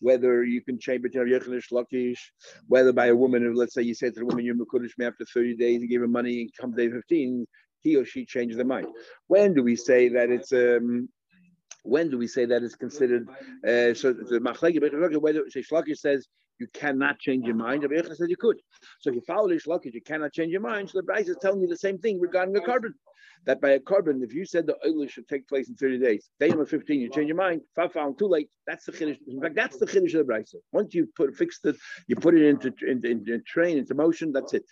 Whether 0.00 0.44
you 0.44 0.62
can 0.62 0.78
change 0.78 1.02
between 1.02 1.26
Yechon 1.26 1.52
and 1.52 1.62
Shlokish, 1.62 2.18
whether 2.68 2.92
by 2.92 3.06
a 3.06 3.14
woman, 3.14 3.54
let's 3.54 3.74
say 3.74 3.82
you 3.82 3.94
say 3.94 4.08
to 4.08 4.20
the 4.20 4.24
woman, 4.24 4.44
you're 4.44 4.54
me 4.54 5.04
after 5.04 5.26
30 5.34 5.56
days, 5.56 5.82
you 5.82 5.88
give 5.88 6.00
her 6.00 6.08
money, 6.08 6.42
and 6.42 6.50
come 6.58 6.72
day 6.74 6.88
15, 6.90 7.46
he 7.80 7.96
or 7.96 8.04
she 8.04 8.24
changes 8.24 8.56
their 8.56 8.66
mind. 8.66 8.86
When 9.26 9.52
do 9.52 9.62
we 9.62 9.76
say 9.76 10.08
that 10.08 10.30
it's 10.30 10.52
um, 10.52 11.08
when 11.82 12.10
do 12.10 12.18
we 12.18 12.26
say 12.26 12.44
that 12.46 12.62
it's 12.62 12.76
considered? 12.76 13.28
Uh, 13.66 13.94
so 13.94 14.12
the 14.12 14.40
machlekes, 14.40 15.20
whether 15.20 15.44
Shlokish 15.44 15.98
says 15.98 16.26
you 16.60 16.68
cannot 16.74 17.18
change 17.18 17.46
your 17.46 17.56
mind. 17.56 17.82
Rabbi 17.82 17.94
Yochanan 17.94 18.16
says 18.16 18.28
you 18.28 18.36
could. 18.36 18.60
So 19.00 19.10
if 19.10 19.16
you 19.16 19.22
follow 19.22 19.48
Rish 19.48 19.64
Lakish, 19.66 19.94
you 19.94 20.02
cannot 20.02 20.32
change 20.32 20.52
your 20.52 20.60
mind. 20.60 20.90
So 20.90 21.00
the 21.00 21.06
Brisa 21.06 21.30
is 21.30 21.36
telling 21.40 21.60
you 21.60 21.66
the 21.66 21.76
same 21.76 21.98
thing 21.98 22.20
regarding 22.20 22.56
a 22.56 22.60
carbon. 22.60 22.94
That 23.46 23.62
by 23.62 23.70
a 23.70 23.80
carbon, 23.80 24.22
if 24.22 24.34
you 24.34 24.44
said 24.44 24.66
the 24.66 24.76
oil 24.86 25.06
should 25.06 25.26
take 25.26 25.48
place 25.48 25.70
in 25.70 25.74
30 25.74 25.98
days, 25.98 26.28
day 26.38 26.48
number 26.48 26.66
15, 26.66 27.00
you 27.00 27.08
change 27.10 27.28
your 27.28 27.38
mind, 27.38 27.62
found 27.74 28.18
too 28.18 28.28
late, 28.28 28.50
that's 28.66 28.84
the 28.84 28.92
Kiddush. 28.92 29.16
In 29.26 29.40
fact, 29.40 29.54
that's 29.54 29.78
the 29.78 29.86
Kiddush 29.86 30.12
of 30.12 30.26
the 30.26 30.32
Brisa. 30.32 30.56
Once 30.72 30.94
you 30.94 31.08
put 31.16 31.34
fixed 31.34 31.64
it, 31.64 31.76
you 32.06 32.16
put 32.16 32.34
it 32.34 32.44
into, 32.46 32.70
into 32.86 33.38
train, 33.40 33.78
into 33.78 33.94
motion, 33.94 34.30
that's 34.32 34.52
it. 34.52 34.64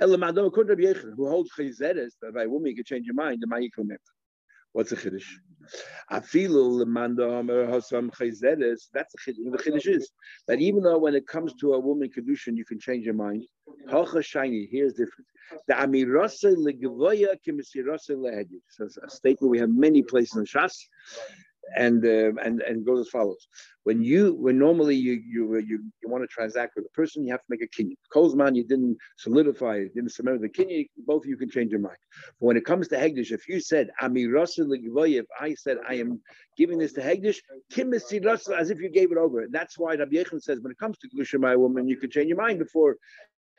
Who 0.00 0.08
holds 0.08 1.50
Chazeres, 1.56 2.12
that 2.20 2.34
by 2.34 2.42
a 2.42 2.48
woman 2.48 2.70
you 2.70 2.74
can 2.74 2.84
change 2.84 3.06
your 3.06 3.14
mind, 3.14 3.40
the 3.40 3.46
What's 4.72 4.92
a 4.92 4.96
chiddush? 4.96 5.26
Afilu 6.10 6.82
lemanda 6.82 7.40
amer 7.40 7.66
hasam 7.66 8.10
chayzedes. 8.10 8.88
That's 8.92 9.14
a 9.14 9.18
chiddush. 9.18 9.52
The 9.52 9.58
chiddush 9.58 9.86
is 9.86 10.10
that 10.48 10.60
even 10.60 10.82
though 10.82 10.98
when 10.98 11.14
it 11.14 11.26
comes 11.26 11.54
to 11.60 11.74
a 11.74 11.78
woman 11.80 12.10
kedushin, 12.10 12.56
you 12.56 12.64
can 12.64 12.80
change 12.80 13.04
your 13.04 13.14
mind. 13.14 13.44
Halcha 13.90 14.24
shiny. 14.24 14.68
Here's 14.70 14.94
different. 14.94 15.26
The 15.68 15.74
amirasa 15.74 16.56
legavoya 16.56 17.36
kimisirasa 17.46 18.16
lehedi. 18.16 18.60
So 18.70 18.88
a 19.04 19.10
statement 19.10 19.50
we 19.50 19.58
have 19.58 19.70
many 19.70 20.02
places 20.02 20.36
in 20.36 20.44
Shas 20.44 20.74
and 21.76 22.04
uh, 22.04 22.32
and 22.42 22.60
and 22.62 22.84
goes 22.84 23.06
as 23.06 23.08
follows: 23.08 23.48
When 23.84 24.02
you 24.02 24.34
when 24.34 24.58
normally 24.58 24.96
you 24.96 25.12
you 25.12 25.56
you, 25.58 25.84
you 26.02 26.08
want 26.08 26.22
to 26.22 26.28
transact 26.28 26.74
with 26.76 26.86
a 26.86 26.90
person, 26.90 27.24
you 27.24 27.32
have 27.32 27.40
to 27.40 27.46
make 27.48 27.62
a 27.62 27.68
kinyan. 27.68 27.96
Kolzman, 28.14 28.54
you 28.54 28.64
didn't 28.64 28.96
solidify 29.16 29.76
it, 29.76 29.94
didn't 29.94 30.12
cement 30.12 30.40
the 30.40 30.48
kinyan. 30.48 30.86
Both 31.06 31.24
of 31.24 31.28
you 31.28 31.36
can 31.36 31.50
change 31.50 31.70
your 31.70 31.80
mind. 31.80 31.96
But 32.40 32.46
when 32.46 32.56
it 32.56 32.64
comes 32.64 32.88
to 32.88 32.96
hegdish, 32.96 33.32
if 33.32 33.48
you 33.48 33.60
said 33.60 33.90
amirasa 34.02 34.66
if 35.18 35.26
I 35.40 35.54
said 35.54 35.78
I 35.88 35.94
am 35.94 36.20
giving 36.56 36.78
this 36.78 36.92
to 36.94 37.00
hegdish, 37.00 37.38
kimisi 37.72 38.24
as 38.58 38.70
if 38.70 38.80
you 38.80 38.90
gave 38.90 39.12
it 39.12 39.18
over. 39.18 39.46
That's 39.50 39.78
why 39.78 39.94
Rabbi 39.94 40.16
Yechon 40.16 40.42
says 40.42 40.60
when 40.60 40.72
it 40.72 40.78
comes 40.78 40.98
to 40.98 41.38
my 41.38 41.56
woman, 41.56 41.88
you 41.88 41.96
can 41.96 42.10
change 42.10 42.28
your 42.28 42.36
mind 42.36 42.58
before 42.58 42.96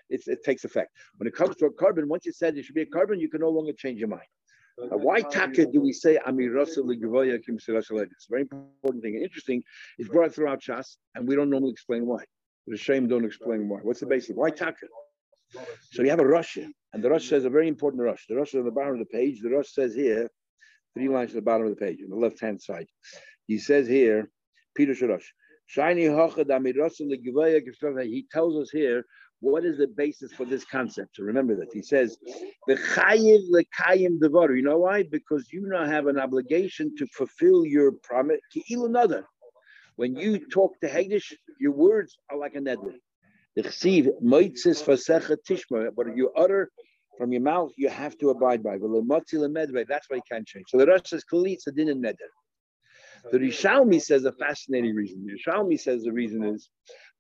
it 0.10 0.44
takes 0.44 0.64
effect. 0.64 0.92
When 1.18 1.28
it 1.28 1.36
comes 1.36 1.56
to 1.58 1.66
a 1.66 1.72
carbon, 1.72 2.08
once 2.08 2.26
you 2.26 2.32
said 2.32 2.58
it 2.58 2.66
should 2.66 2.76
be 2.76 2.82
a 2.82 2.86
carbon, 2.86 3.20
you 3.20 3.30
can 3.30 3.42
no 3.42 3.50
longer 3.50 3.74
change 3.74 4.00
your 4.00 4.10
mind. 4.10 4.28
Now, 4.80 4.98
why 4.98 5.22
taka 5.22 5.68
do 5.68 5.82
we 5.82 5.94
say 5.94 6.20
Amirasa 6.26 6.80
Ligavoya 6.80 7.44
Kim 7.44 7.58
It's 7.58 7.70
a 7.70 7.74
very 8.30 8.42
important 8.42 9.04
thing. 9.04 9.16
And 9.16 9.24
interesting, 9.24 9.64
it's 9.98 10.10
brought 10.10 10.34
throughout 10.34 10.62
Shas, 10.62 10.98
and 11.16 11.28
we 11.28 11.36
don't 11.36 11.50
normally 11.50 11.72
explain 11.72 12.06
why. 12.06 12.24
The 12.68 12.78
shame 12.78 13.08
don't 13.08 13.26
explain 13.26 13.68
why. 13.70 13.80
What's 13.84 14.00
the 14.00 14.06
basis? 14.06 14.36
Why 14.36 14.50
taka? 14.50 14.88
So 15.92 16.02
you 16.02 16.10
have 16.10 16.20
a 16.20 16.26
Rosh, 16.26 16.58
and 16.58 17.04
the 17.04 17.10
Rosh 17.10 17.30
says 17.30 17.46
a 17.46 17.50
very 17.50 17.68
important 17.68 18.02
Rosh. 18.02 18.24
The 18.28 18.42
is 18.42 18.56
at 18.56 18.66
the 18.66 18.72
bottom 18.72 18.94
of 18.94 19.00
the 19.00 19.06
page. 19.06 19.42
The 19.42 19.50
Rosh 19.50 19.74
says 19.74 19.94
here, 19.94 20.32
three 20.96 21.10
lines 21.10 21.32
at 21.32 21.36
the 21.36 21.42
bottom 21.42 21.68
of 21.68 21.76
the 21.76 21.86
page, 21.86 22.00
on 22.04 22.10
the 22.10 22.16
left 22.16 22.40
hand 22.40 22.62
side. 22.62 22.88
He 23.46 23.60
says 23.60 23.88
here, 23.88 24.32
Peter 24.76 24.94
Shorosh, 24.94 25.26
Shiny 25.68 26.06
He 26.06 26.12
tells 28.32 28.58
us 28.58 28.72
here 28.72 29.06
what 29.44 29.66
is 29.66 29.78
the 29.78 29.88
basis 29.88 30.32
for 30.32 30.46
this 30.46 30.64
concept? 30.64 31.18
So 31.18 31.24
remember 31.24 31.56
that 31.58 31.74
he 31.74 31.82
says 31.82 32.18
the 32.68 32.76
chayiv 32.76 33.42
lekayim 33.52 34.20
devar. 34.22 34.56
You 34.56 34.64
know 34.64 34.80
why? 34.80 35.04
Because 35.04 35.52
you 35.52 35.68
now 35.68 35.86
have 35.86 36.08
an 36.08 36.18
obligation 36.18 36.96
to 36.98 37.06
fulfill 37.08 37.66
your 37.66 37.92
promise. 37.92 38.40
To 38.54 38.62
il 38.70 38.86
another. 38.86 39.26
When 39.98 40.16
you 40.16 40.40
talk 40.48 40.80
to 40.80 40.88
Hagdish, 40.90 41.34
your 41.60 41.74
words 41.74 42.18
are 42.32 42.38
like 42.38 42.56
a 42.56 42.60
neder. 42.60 42.96
What 45.96 46.18
you 46.18 46.32
utter 46.36 46.72
from 47.18 47.32
your 47.32 47.42
mouth, 47.42 47.72
you 47.78 47.90
have 47.90 48.18
to 48.20 48.30
abide 48.30 48.64
by. 48.64 48.78
That's 48.80 50.10
why 50.10 50.16
you 50.16 50.22
can't 50.32 50.48
change. 50.48 50.66
So 50.70 50.78
the 50.78 50.88
rest 50.88 51.10
says 51.10 51.24
clearly 51.26 51.54
it's 51.54 51.68
a 51.68 51.72
din 51.72 51.90
and 51.90 52.04
neder. 52.04 52.32
The 53.32 53.38
Rishalmi 53.38 54.02
says 54.02 54.26
a 54.26 54.32
fascinating 54.32 54.96
reason. 54.96 55.26
The 55.26 55.34
Rishalmi 55.34 55.80
says 55.80 56.04
the 56.04 56.12
reason 56.12 56.44
is 56.44 56.70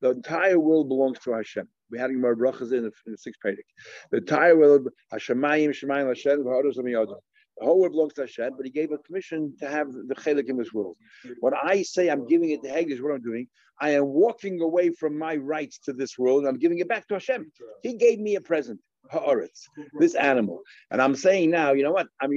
the 0.01 0.09
entire 0.09 0.59
world 0.59 0.89
belongs 0.89 1.19
to 1.19 1.31
Hashem. 1.33 1.67
We 1.93 1.99
had 1.99 2.11
more 2.11 2.35
brachas 2.35 2.73
in 2.73 2.81
the, 2.85 2.91
in 3.05 3.11
the 3.11 3.17
sixth 3.17 3.39
pedic. 3.45 3.67
The 4.09 4.17
entire 4.17 4.57
world, 4.57 4.87
Hashemayim, 5.13 5.69
Shemayim, 5.69 6.07
Hashem, 6.07 6.43
The 6.43 7.65
whole 7.65 7.79
world 7.79 7.91
belongs 7.91 8.15
to 8.15 8.21
Hashem, 8.21 8.53
but 8.57 8.65
He 8.65 8.71
gave 8.71 8.91
a 8.91 8.97
commission 8.97 9.55
to 9.59 9.69
have 9.69 9.93
the 9.93 10.15
chelik 10.15 10.49
in 10.49 10.57
this 10.57 10.73
world. 10.73 10.97
When 11.39 11.53
I 11.53 11.83
say 11.83 12.09
I'm 12.09 12.25
giving 12.25 12.49
it 12.49 12.63
to 12.63 12.91
is 12.91 12.99
what 12.99 13.13
I'm 13.13 13.21
doing, 13.21 13.47
I 13.79 13.91
am 13.91 14.07
walking 14.07 14.59
away 14.59 14.89
from 14.89 15.19
my 15.19 15.35
rights 15.35 15.77
to 15.85 15.93
this 15.93 16.17
world. 16.17 16.47
I'm 16.47 16.57
giving 16.57 16.79
it 16.79 16.87
back 16.87 17.07
to 17.09 17.13
Hashem. 17.13 17.51
He 17.83 17.93
gave 17.93 18.19
me 18.19 18.37
a 18.37 18.41
present. 18.41 18.79
Haaretz, 19.11 19.67
this 19.99 20.15
animal. 20.15 20.61
And 20.89 20.99
I'm 20.99 21.13
saying 21.13 21.51
now, 21.51 21.73
you 21.73 21.83
know 21.83 21.91
what? 21.91 22.07
I'm 22.21 22.31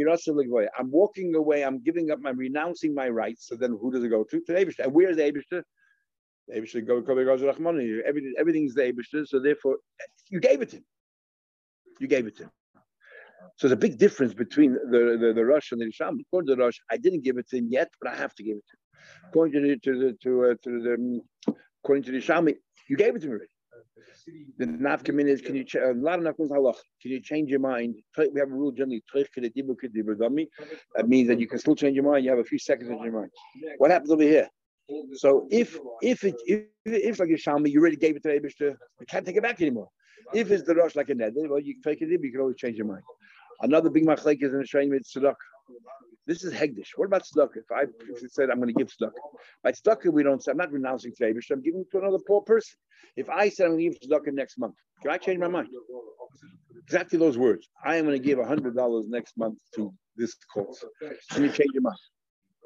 I'm 0.79 0.91
walking 0.91 1.35
away. 1.35 1.65
I'm 1.65 1.81
giving 1.83 2.11
up. 2.11 2.19
I'm 2.27 2.37
renouncing 2.37 2.93
my 2.93 3.09
rights. 3.09 3.47
So 3.49 3.55
then, 3.55 3.79
who 3.81 3.91
does 3.93 4.05
it 4.05 4.09
go 4.09 4.25
to? 4.25 4.41
To 4.41 4.53
the 4.53 4.75
And 4.81 4.93
where's 4.93 5.17
the 5.17 5.23
Abishter? 5.23 5.63
Everything, 6.55 8.35
everything's 8.39 8.75
the 8.75 8.83
Abishter, 8.83 9.27
so 9.27 9.41
therefore 9.41 9.79
you 10.31 10.41
gave 10.41 10.63
it 10.63 10.71
to 10.71 10.77
him. 10.77 10.85
You 11.99 12.07
gave 12.07 12.27
it 12.27 12.37
to 12.37 12.45
him. 12.45 12.51
So 13.57 13.69
there's 13.69 13.73
a 13.73 13.77
big 13.77 13.99
difference 13.99 14.35
between 14.35 14.75
the, 14.75 15.17
the, 15.21 15.33
the 15.35 15.45
Rosh 15.45 15.73
and 15.73 15.81
the 15.81 15.87
Risham. 15.87 16.21
According 16.21 16.49
to 16.49 16.57
the 16.57 16.63
Rosh, 16.63 16.79
I 16.91 16.99
didn't 16.99 17.23
give 17.23 17.39
it 17.39 17.49
to 17.49 17.59
him 17.59 17.69
yet, 17.71 17.91
but 18.01 18.13
I 18.13 18.17
have 18.17 18.35
to 18.35 18.43
give 18.43 18.57
it 18.57 18.65
to 18.69 18.77
him. 18.77 18.81
According 19.29 19.81
to 19.83 19.99
the, 19.99 20.13
to 20.23 20.45
uh, 20.45 20.55
to 20.63 20.83
the, 20.83 21.21
according 21.83 22.05
to 22.05 22.13
the 22.13 22.19
Risham, 22.19 22.55
you 22.89 22.97
gave 22.97 23.17
it 23.17 23.21
to 23.21 23.27
me 23.27 23.33
already. 23.33 23.51
The 24.59 24.67
nafkamin 24.67 25.29
is, 25.29 25.41
can 25.41 25.55
you 25.55 25.65
a 25.83 25.95
lot 25.95 26.19
of 26.19 26.37
halach? 26.37 26.77
Can 27.01 27.13
you 27.13 27.21
change 27.21 27.51
your 27.51 27.61
mind? 27.61 27.95
We 28.17 28.41
have 28.41 28.51
a 28.51 28.55
rule 28.55 28.73
generally. 28.73 29.03
That 29.13 31.09
means 31.09 31.29
that 31.29 31.39
you 31.41 31.47
can 31.47 31.59
still 31.59 31.77
change 31.77 31.95
your 31.95 32.05
mind. 32.05 32.25
You 32.25 32.31
have 32.31 32.41
a 32.41 32.45
few 32.45 32.59
seconds 32.59 32.91
in 32.91 32.99
your 32.99 33.13
mind. 33.13 33.31
What 33.79 33.91
happens 33.91 34.11
over 34.11 34.23
here? 34.23 34.49
So 35.15 35.49
if 35.51 35.79
if 36.03 36.25
it 36.25 36.35
if, 36.47 36.65
if 36.85 37.21
like 37.21 37.31
a 37.31 37.33
shalmi, 37.33 37.71
you 37.71 37.81
already 37.81 37.97
gave 37.97 38.17
it 38.17 38.23
to 38.23 38.29
Abishter, 38.29 38.77
you 39.01 39.07
can't 39.09 39.27
take 39.27 39.37
it 39.37 39.43
back 39.43 39.61
anymore. 39.61 39.89
If 40.35 40.51
it's 40.51 40.65
the 40.65 40.75
Rosh 40.75 40.97
like 40.97 41.11
a 41.11 41.15
net, 41.15 41.33
well, 41.35 41.61
you 41.61 41.77
take 41.83 42.03
it 42.03 42.13
in, 42.13 42.23
you 42.23 42.33
can 42.33 42.41
always 42.41 42.57
change 42.57 42.77
your 42.77 42.87
mind. 42.87 43.03
Another 43.63 43.91
big 43.91 44.05
machlek 44.05 44.43
is 44.43 44.53
in 44.53 44.59
the 44.59 44.65
Shrein 44.65 44.91
with 44.91 45.05
tzedakah. 45.05 45.35
This 46.27 46.45
is 46.45 46.53
hegdish. 46.53 46.91
What 46.97 47.07
about 47.07 47.23
tzedakah? 47.25 47.57
If 47.57 47.71
I 47.75 47.85
said 48.29 48.51
I'm 48.51 48.61
going 48.61 48.75
to 48.75 48.79
give 48.79 48.89
tzedakah, 48.89 49.13
by 49.63 49.73
tzedakah 49.73 50.13
we 50.13 50.23
don't 50.23 50.43
say 50.43 50.53
I'm 50.53 50.57
not 50.59 50.73
renouncing 50.73 51.13
to 51.17 51.25
Abishter. 51.25 51.53
I'm 51.53 51.63
giving 51.63 51.81
it 51.81 51.91
to 51.93 51.99
another 51.99 52.19
poor 52.27 52.43
person. 52.43 52.79
If 53.17 53.29
I 53.31 53.49
said 53.49 53.67
I'm 53.67 53.73
going 53.73 53.91
to 53.91 53.99
give 53.99 54.11
tzedakah 54.11 54.33
next 54.33 54.59
month, 54.59 54.75
can 55.03 55.11
I 55.11 55.19
change 55.19 55.39
my 55.39 55.49
mind? 55.49 55.69
Exactly 56.85 57.19
those 57.19 57.39
words. 57.39 57.69
I 57.85 57.97
am 57.97 58.05
going 58.05 58.21
to 58.21 58.25
give 58.25 58.39
hundred 58.45 58.77
dollars 58.77 59.09
next 59.09 59.37
month 59.37 59.59
to 59.75 59.93
this 60.17 60.37
cause. 60.53 60.85
Can 61.31 61.45
you 61.45 61.51
change 61.51 61.71
your 61.73 61.83
mind? 61.83 61.99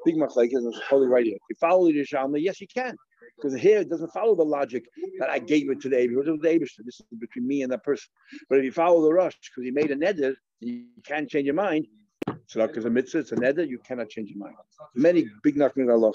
Big 0.05 0.15
machlek 0.15 0.49
is 0.51 0.81
holy 0.89 1.07
right 1.07 1.25
here. 1.25 1.35
If 1.35 1.41
you 1.49 1.55
follow 1.59 1.85
the 1.85 1.93
Yishalma, 1.93 2.41
yes, 2.41 2.59
you 2.59 2.67
can. 2.67 2.95
Because 3.35 3.59
here 3.59 3.79
it 3.79 3.89
doesn't 3.89 4.11
follow 4.11 4.35
the 4.35 4.43
logic 4.43 4.85
that 5.19 5.29
I 5.29 5.39
gave 5.39 5.69
it 5.69 5.81
to 5.81 5.89
the 5.89 6.07
was 6.15 6.25
the 6.25 6.47
Abishter. 6.47 6.83
This 6.85 6.99
is 6.99 7.05
between 7.19 7.47
me 7.47 7.61
and 7.63 7.71
that 7.71 7.83
person. 7.83 8.09
But 8.49 8.59
if 8.59 8.65
you 8.65 8.71
follow 8.71 9.01
the 9.01 9.13
Rosh, 9.13 9.35
because 9.35 9.63
he 9.63 9.71
made 9.71 9.91
a 9.91 9.95
neder, 9.95 10.35
you 10.59 10.85
can't 11.05 11.29
change 11.29 11.45
your 11.45 11.55
mind. 11.55 11.87
Tzedakah 12.27 12.77
is 12.77 12.85
a 12.85 12.89
mitzvah, 12.89 13.19
it's 13.19 13.31
a 13.31 13.35
neder, 13.35 13.67
you 13.67 13.79
cannot 13.79 14.09
change 14.09 14.29
your 14.29 14.39
mind. 14.39 14.55
Many 14.95 15.25
big 15.43 15.55
knocking 15.55 15.89
Allah 15.89 16.11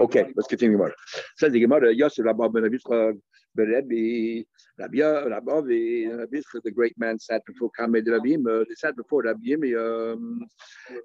Okay, 0.00 0.32
let's 0.34 0.48
continue. 0.48 0.76
Gemara. 0.76 0.92
Says 1.36 1.52
the 1.52 1.60
Gemara, 1.60 1.94
Yosef 1.94 2.24
Rabbi 2.24 2.48
ben 2.48 2.64
Abishcha 2.64 3.16
Berebi, 3.56 4.44
Rabbi 4.78 4.98
Rabbi 4.98 5.52
Abishcha, 5.52 6.62
the 6.62 6.70
great 6.70 6.98
man, 6.98 7.18
sat 7.18 7.44
before 7.46 7.70
Kamed 7.78 8.08
Rabbi 8.08 8.36
They 8.36 8.74
sat 8.74 8.96
before 8.96 9.22
Rabbi 9.22 9.54
um, 9.78 10.40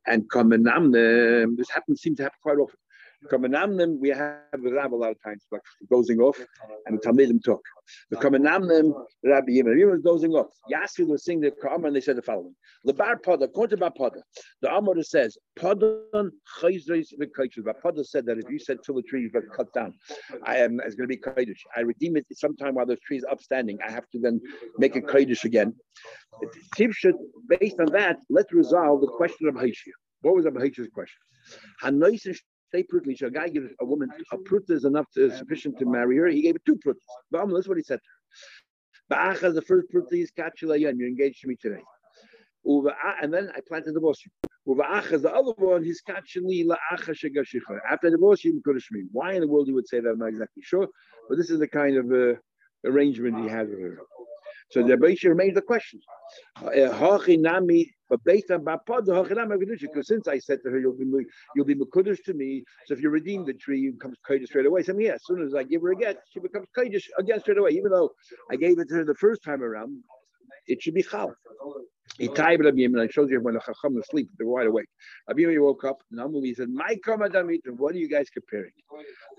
and 0.08 0.30
Kamenamne. 0.30 1.56
This 1.56 1.70
happens, 1.70 2.02
seems 2.02 2.18
to 2.18 2.24
happen 2.24 2.40
quite 2.42 2.58
often. 2.58 2.78
Kamenamnim, 3.28 4.00
we 4.00 4.10
have 4.10 4.40
the 4.54 4.72
Rab 4.72 4.94
a 4.94 4.96
lot 4.96 5.12
of 5.12 5.22
times, 5.22 5.44
like 5.52 5.62
dozing 5.92 6.20
off, 6.20 6.40
and 6.86 6.98
the 6.98 7.02
Talmidim 7.02 7.44
talk. 7.44 7.62
The 8.10 8.18
Rabbi 8.18 9.52
Yimon, 9.52 9.76
Yimon 9.76 9.92
was 9.92 10.02
dozing 10.02 10.32
off. 10.34 10.48
Yasir 10.72 11.06
was 11.08 11.26
singing 11.26 11.42
the 11.42 11.52
Kama, 11.52 11.88
and 11.88 11.96
they 11.96 12.02
said 12.02 12.16
the 12.16 12.22
following. 12.22 12.56
The 12.86 12.94
Bar 12.94 13.18
Pada, 13.18 13.44
according 13.44 13.80
to 13.80 13.90
Pada, 13.92 14.22
the 14.62 14.72
Amor 14.72 15.04
says, 15.04 15.38
Padan 15.58 16.32
Chayzreis. 16.62 17.08
Bar 17.18 17.76
Pada 17.84 18.06
said 18.06 18.26
that 18.26 18.38
if 18.38 18.50
you 18.50 18.58
said 18.58 18.78
till 18.86 18.96
the 18.96 19.02
tree 19.02 19.26
is 19.26 19.32
cut 19.56 19.74
down, 19.74 19.94
I 20.44 20.58
am, 20.58 20.80
it's 20.86 20.96
going 20.96 21.10
to 21.10 21.16
be 21.16 21.18
Kaidish. 21.18 21.60
I 21.76 21.82
redeem 21.82 22.16
it 22.16 22.26
sometime 22.32 22.76
while 22.76 22.86
the 22.86 22.96
tree 22.98 23.18
is 23.18 23.26
upstanding. 23.30 23.80
I 23.86 23.92
have 23.92 24.10
to 24.12 24.20
then 24.20 24.40
make 24.78 24.96
it 24.96 25.06
Kaidish 25.06 25.44
again. 25.44 25.76
Tivshit, 26.78 27.16
based 27.50 27.80
on 27.80 27.92
that, 27.92 28.20
let's 28.30 28.54
resolve 28.54 29.02
the 29.02 29.08
question 29.08 29.50
of 29.50 29.56
Haishia. 29.56 29.94
What 30.22 30.36
was 30.36 30.46
Abhaich's 30.46 30.88
question? 30.94 31.18
Say 32.72 32.84
prutli. 32.84 33.22
A 33.22 33.30
guy 33.30 33.50
gives 33.50 33.70
a 33.80 33.86
woman 33.86 34.10
a 34.32 34.38
prut 34.38 34.64
is 34.70 34.86
enough 34.86 35.06
to 35.16 35.30
sufficient 35.36 35.78
to 35.80 35.86
marry 35.86 36.18
her. 36.18 36.28
He 36.28 36.42
gave 36.42 36.56
her 36.56 36.62
two 36.66 36.78
prutas. 36.78 36.98
That's 37.32 37.68
what 37.68 37.78
he 37.78 37.84
said 37.84 38.00
to 38.00 38.10
her. 38.10 38.20
Ba'acha, 39.16 39.54
the 39.54 39.62
first 39.62 39.90
prut 39.90 40.06
is 40.12 40.32
kachulayan. 40.32 40.98
You're 40.98 41.08
engaged 41.08 41.42
to 41.42 41.48
me 41.48 41.56
today. 41.60 41.82
And 42.66 43.34
then 43.34 43.52
I 43.56 43.62
planted 43.68 43.94
the 43.94 44.02
you. 44.02 44.32
Uva'acha, 44.68 45.22
the 45.22 45.32
other 45.34 45.54
one, 45.58 45.84
he's 45.84 46.02
kachuli 46.08 46.66
la'acha 46.66 47.16
shegashicha. 47.16 47.80
After 47.90 48.08
I 48.08 48.12
divorce 48.12 48.44
you, 48.44 48.62
me. 48.92 49.06
Why 49.12 49.34
in 49.34 49.42
the 49.42 49.48
world 49.48 49.68
you 49.68 49.74
would 49.74 49.88
say 49.88 50.00
that? 50.00 50.10
I'm 50.10 50.20
not 50.20 50.28
exactly 50.28 50.62
sure. 50.62 50.88
But 51.28 51.38
this 51.38 51.50
is 51.50 51.60
the 51.60 51.68
kind 51.68 51.98
of 51.98 52.12
uh, 52.12 52.36
arrangement 52.86 53.40
he 53.42 53.48
has 53.50 53.68
with 53.70 53.80
her. 53.80 54.00
So 54.72 54.84
the 54.84 54.96
Beisha 54.96 55.30
remains 55.30 55.56
the 55.56 55.62
question. 55.62 56.00
But 58.10 58.24
because 58.24 60.08
since 60.08 60.28
I 60.28 60.40
said 60.40 60.60
to 60.64 60.70
her, 60.72 60.80
you'll 60.80 60.98
be 60.98 61.06
you'll 61.56 61.66
be 61.66 61.76
Makudish 61.76 62.24
to 62.24 62.34
me, 62.34 62.64
so 62.86 62.94
if 62.96 63.02
you 63.02 63.10
redeem 63.10 63.46
the 63.46 63.54
tree, 63.54 63.80
you 63.80 63.94
become 63.94 64.16
Kodesh 64.28 64.48
straight 64.48 64.66
away. 64.66 64.82
So 64.84 64.98
yeah, 64.98 65.14
as 65.14 65.26
soon 65.26 65.44
as 65.44 65.54
I 65.54 65.64
give 65.64 65.84
her 65.84 65.92
a 65.92 65.96
get, 65.96 66.18
she 66.32 66.40
becomes 66.40 66.68
Kodesh 66.76 67.08
again 67.18 67.40
straight 67.40 67.58
away. 67.58 67.72
Even 67.72 67.92
though 67.92 68.12
I 68.52 68.56
gave 68.56 68.80
it 68.80 68.90
to 68.90 68.96
her 68.96 69.06
the 69.06 69.16
first 69.16 69.44
time 69.44 69.62
around, 69.62 70.04
it 70.68 70.82
should 70.82 70.96
be 70.96 71.04
Chal. 71.04 71.36
He 72.18 72.28
tied 72.28 72.64
Rabbi 72.64 72.82
and 72.82 73.00
I 73.00 73.08
showed 73.08 73.30
you 73.30 73.40
when 73.40 73.54
the 73.54 73.62
Chacham 73.62 73.96
was 73.96 74.04
asleep, 74.06 74.30
they 74.38 74.44
were 74.44 74.54
wide 74.54 74.68
awake. 74.68 74.88
Rabbi 75.28 75.58
woke 75.58 75.86
up, 75.86 75.98
and 76.12 76.46
he 76.46 76.54
said, 76.54 76.70
My 76.70 76.96
Kamadamit, 77.06 77.62
what 77.78 77.96
are 77.96 77.98
you 77.98 78.10
guys 78.10 78.30
comparing? 78.30 78.72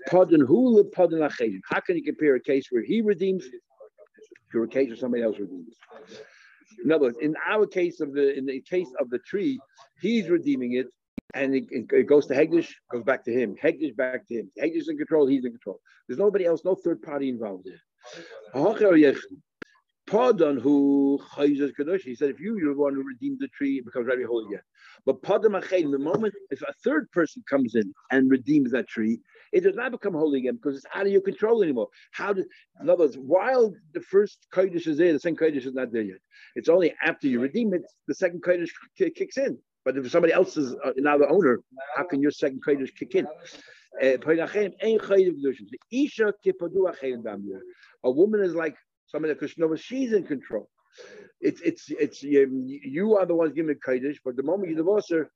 Padon 0.09 0.45
who 0.47 0.83
Padon 0.95 1.21
How 1.69 1.79
can 1.81 1.97
you 1.97 2.03
compare 2.03 2.35
a 2.35 2.39
case 2.39 2.67
where 2.71 2.83
he 2.83 3.01
redeems 3.01 3.45
where 4.59 4.95
somebody 4.95 5.23
else 5.23 5.37
redeems? 5.39 5.75
In 6.83 6.91
other 6.91 7.05
words, 7.05 7.17
in 7.21 7.35
our 7.47 7.65
case 7.67 7.99
of 7.99 8.13
the 8.13 8.37
in 8.37 8.45
the 8.45 8.61
case 8.61 8.87
of 8.99 9.09
the 9.09 9.19
tree, 9.19 9.59
he's 10.01 10.29
redeeming 10.29 10.73
it, 10.73 10.87
and 11.33 11.55
it, 11.55 11.65
it 11.71 12.07
goes 12.07 12.27
to 12.27 12.33
Hegdish, 12.33 12.69
goes 12.91 13.03
back 13.03 13.23
to 13.25 13.31
him. 13.31 13.55
Hegdish 13.61 13.95
back 13.95 14.27
to 14.27 14.35
him. 14.35 14.51
Hegdish 14.61 14.89
in 14.89 14.97
control, 14.97 15.27
he's 15.27 15.45
in 15.45 15.51
control. 15.51 15.79
There's 16.07 16.19
nobody 16.19 16.45
else, 16.45 16.61
no 16.65 16.75
third 16.75 17.01
party 17.01 17.29
involved 17.29 17.65
there. 17.65 17.81
Pardon 20.11 20.57
who 20.57 21.21
He 21.37 22.15
said, 22.15 22.29
if 22.29 22.39
you 22.41 22.59
the 22.59 22.73
one 22.73 22.93
who 22.93 23.01
redeemed 23.01 23.37
the 23.39 23.47
tree, 23.47 23.77
it 23.77 23.85
becomes 23.85 24.07
very 24.07 24.25
holy 24.25 24.45
again. 24.47 24.61
But 25.05 25.21
Pardon 25.21 25.53
the 25.53 25.97
moment 25.97 26.33
if 26.49 26.61
a 26.63 26.73
third 26.83 27.09
person 27.11 27.41
comes 27.49 27.75
in 27.75 27.93
and 28.11 28.29
redeems 28.29 28.71
that 28.71 28.89
tree, 28.89 29.21
it 29.53 29.61
does 29.61 29.75
not 29.75 29.93
become 29.93 30.13
holy 30.13 30.39
again 30.39 30.55
because 30.55 30.75
it's 30.75 30.85
out 30.93 31.05
of 31.05 31.13
your 31.13 31.21
control 31.21 31.63
anymore. 31.63 31.87
How 32.11 32.33
do, 32.33 32.43
in 32.81 32.89
other 32.89 33.05
words, 33.05 33.15
while 33.15 33.73
the 33.93 34.01
first 34.01 34.47
Kodesh 34.53 34.85
is 34.85 34.97
there, 34.97 35.13
the 35.13 35.19
second 35.19 35.39
Kodesh 35.39 35.65
is 35.65 35.73
not 35.73 35.93
there 35.93 36.01
yet. 36.01 36.19
It's 36.55 36.67
only 36.67 36.93
after 37.01 37.27
you 37.27 37.39
redeem 37.39 37.73
it, 37.73 37.83
the 38.09 38.15
second 38.15 38.43
Kodesh 38.43 38.71
kicks 38.97 39.37
in. 39.37 39.57
But 39.85 39.95
if 39.95 40.11
somebody 40.11 40.33
else 40.33 40.57
is 40.57 40.75
uh, 40.83 40.91
now 40.97 41.17
the 41.17 41.29
owner, 41.29 41.61
how 41.95 42.03
can 42.03 42.21
your 42.21 42.31
second 42.31 42.61
Kodesh 42.67 42.93
kick 42.93 43.15
in? 43.15 43.27
Uh, 44.01 44.17
a 48.03 48.11
woman 48.11 48.41
is 48.41 48.55
like 48.55 48.75
somebody 49.11 49.33
that 49.33 49.57
knows 49.57 49.81
she's 49.81 50.13
in 50.13 50.25
control. 50.25 50.69
It's 51.39 51.61
it's 51.61 51.85
it's 51.89 52.23
you 52.23 53.17
are 53.17 53.25
the 53.25 53.35
ones 53.35 53.53
giving 53.53 53.75
Kodesh, 53.75 54.17
but 54.23 54.35
the 54.35 54.43
moment 54.43 54.69
you 54.69 54.75
divorce 54.75 55.09
her, 55.09 55.29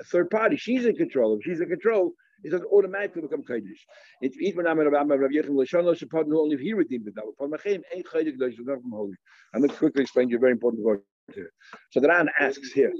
a 0.00 0.04
third 0.04 0.30
party, 0.30 0.56
she's 0.56 0.84
in 0.86 0.96
control. 0.96 1.36
If 1.36 1.44
she's 1.44 1.60
in 1.60 1.68
control, 1.68 2.12
it 2.44 2.50
doesn't 2.50 2.66
automatically 2.66 3.22
become 3.22 3.42
Kaddish. 3.42 3.86
It's 4.22 4.36
even 4.40 4.66
I'm 4.66 4.78
Rav 4.78 5.06
Yechim 5.06 5.50
Lashon 5.50 5.84
Shapad 5.94 6.32
only 6.34 6.54
if 6.54 6.60
he 6.60 6.72
redeemed 6.72 7.06
it. 7.08 7.14
That 7.14 7.24
upon 7.24 7.50
Machem 7.50 7.82
ain't 7.94 8.10
Kaddish 8.10 8.36
Kaddish 8.38 8.56
not 8.60 8.80
from 8.80 8.92
holy. 8.92 9.14
I'm 9.54 9.60
going 9.60 9.70
to 9.70 9.76
quickly 9.76 10.02
explain 10.02 10.28
you 10.30 10.36
a 10.36 10.40
very 10.40 10.52
important 10.52 10.82
word 10.82 11.00
here. 11.34 11.50
So 11.90 12.00
the 12.00 12.08
Ran 12.08 12.28
asks 12.38 12.72
here, 12.72 12.92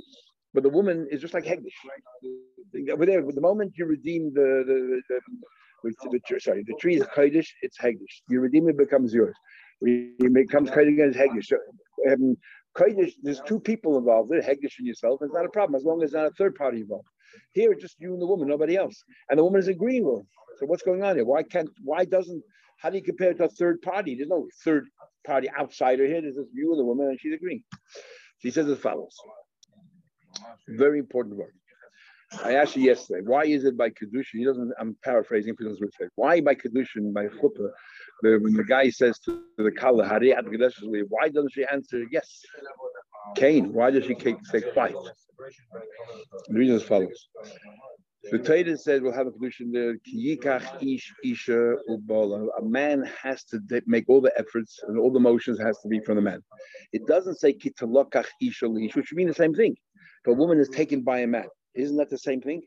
but 0.52 0.62
the 0.62 0.68
woman 0.68 1.08
is 1.10 1.20
just 1.20 1.34
like 1.34 1.44
Hegdish. 1.44 1.72
There, 2.72 3.22
the 3.22 3.40
moment 3.40 3.72
you 3.76 3.86
redeem 3.86 4.32
the 4.34 4.64
the, 4.66 5.00
the, 5.08 5.20
the, 5.82 6.20
the 6.28 6.40
sorry, 6.40 6.62
the 6.66 6.74
tree 6.78 6.96
is 6.96 7.06
Kaddish, 7.14 7.54
it's 7.62 7.78
Hegdish. 7.78 8.22
You 8.28 8.40
redeem 8.40 8.68
it, 8.68 8.76
becomes 8.76 9.14
yours. 9.14 9.34
It 9.82 10.32
becomes 10.32 10.70
Kaddish 10.70 10.94
against 10.94 11.18
Hegdish. 11.18 11.46
So, 11.46 11.56
um, 12.10 12.36
Kaddish, 12.76 13.14
there's 13.22 13.40
two 13.46 13.60
people 13.60 13.98
involved 13.98 14.30
there, 14.30 14.42
Hegdish 14.42 14.78
and 14.78 14.86
yourself. 14.86 15.20
It's 15.22 15.32
not 15.32 15.46
a 15.46 15.50
problem 15.50 15.74
as 15.74 15.84
long 15.84 16.02
as 16.02 16.12
not 16.12 16.26
a 16.26 16.30
third 16.30 16.54
party 16.54 16.80
involved. 16.80 17.08
Here, 17.52 17.72
it's 17.72 17.82
just 17.82 17.96
you 18.00 18.12
and 18.12 18.20
the 18.20 18.26
woman, 18.26 18.48
nobody 18.48 18.76
else. 18.76 19.02
And 19.28 19.38
the 19.38 19.44
woman 19.44 19.60
is 19.60 19.68
agreeing 19.68 20.04
with 20.04 20.20
him. 20.20 20.26
So 20.58 20.66
what's 20.66 20.82
going 20.82 21.02
on 21.02 21.16
here? 21.16 21.24
Why 21.24 21.42
can't, 21.42 21.70
why 21.82 22.04
doesn't, 22.04 22.42
how 22.78 22.90
do 22.90 22.96
you 22.96 23.02
compare 23.02 23.30
it 23.30 23.38
to 23.38 23.44
a 23.44 23.48
third 23.48 23.82
party? 23.82 24.14
There's 24.14 24.28
no 24.28 24.46
third 24.64 24.88
party 25.26 25.48
outsider 25.58 26.06
here. 26.06 26.20
There's 26.20 26.34
just 26.34 26.50
you 26.52 26.70
and 26.72 26.80
the 26.80 26.84
woman, 26.84 27.06
and 27.08 27.20
she's 27.20 27.34
agreeing. 27.34 27.62
She 28.38 28.50
says 28.50 28.68
as 28.68 28.78
follows. 28.78 29.16
Very 30.68 30.98
important 30.98 31.36
word. 31.36 31.52
I 32.44 32.54
asked 32.54 32.76
you 32.76 32.84
yesterday, 32.84 33.22
why 33.26 33.44
is 33.44 33.64
it 33.64 33.76
by 33.76 33.90
Kedushin? 33.90 34.38
He 34.38 34.44
doesn't, 34.44 34.72
I'm 34.78 34.96
paraphrasing, 35.02 35.54
he 35.58 35.64
doesn't 35.64 35.94
say. 35.94 36.06
Why 36.14 36.40
by 36.40 36.54
Kedushin, 36.54 37.12
by 37.12 37.26
Chuppah, 37.26 37.70
when 38.22 38.54
the 38.54 38.64
guy 38.64 38.90
says 38.90 39.18
to 39.20 39.42
the 39.58 39.72
Kala, 39.72 40.06
Hariat, 40.06 40.44
why 41.08 41.28
doesn't 41.28 41.52
she 41.52 41.64
answer 41.64 42.04
yes? 42.10 42.42
Cain, 43.36 43.72
why 43.72 43.90
does 43.90 44.04
she 44.04 44.16
say 44.44 44.60
fight? 44.74 44.94
The 46.48 46.54
reason 46.54 46.76
is 46.76 46.82
follows. 46.82 47.28
The 48.30 48.38
Torah 48.38 48.76
says 48.76 49.00
we'll 49.00 49.12
have 49.12 49.26
a 49.26 49.32
condition 49.32 49.72
there. 49.72 49.96
ish 50.82 51.12
isha 51.24 51.76
ubala. 51.88 52.48
A 52.58 52.62
man 52.62 53.02
has 53.22 53.44
to 53.44 53.60
make 53.86 54.04
all 54.08 54.20
the 54.20 54.32
efforts 54.38 54.78
and 54.86 54.98
all 54.98 55.10
the 55.10 55.18
motions 55.18 55.58
has 55.58 55.78
to 55.80 55.88
be 55.88 56.00
from 56.00 56.16
the 56.16 56.22
man. 56.22 56.42
It 56.92 57.06
doesn't 57.06 57.36
say 57.36 57.54
kitalokach 57.54 58.26
isha 58.42 58.68
which 58.68 58.94
would 58.94 59.06
mean 59.12 59.28
the 59.28 59.34
same 59.34 59.54
thing. 59.54 59.74
If 60.24 60.32
a 60.32 60.34
woman 60.34 60.60
is 60.60 60.68
taken 60.68 61.00
by 61.00 61.20
a 61.20 61.26
man, 61.26 61.46
Isn't 61.74 61.96
that 61.96 62.10
the 62.10 62.18
same 62.18 62.40
thing? 62.40 62.62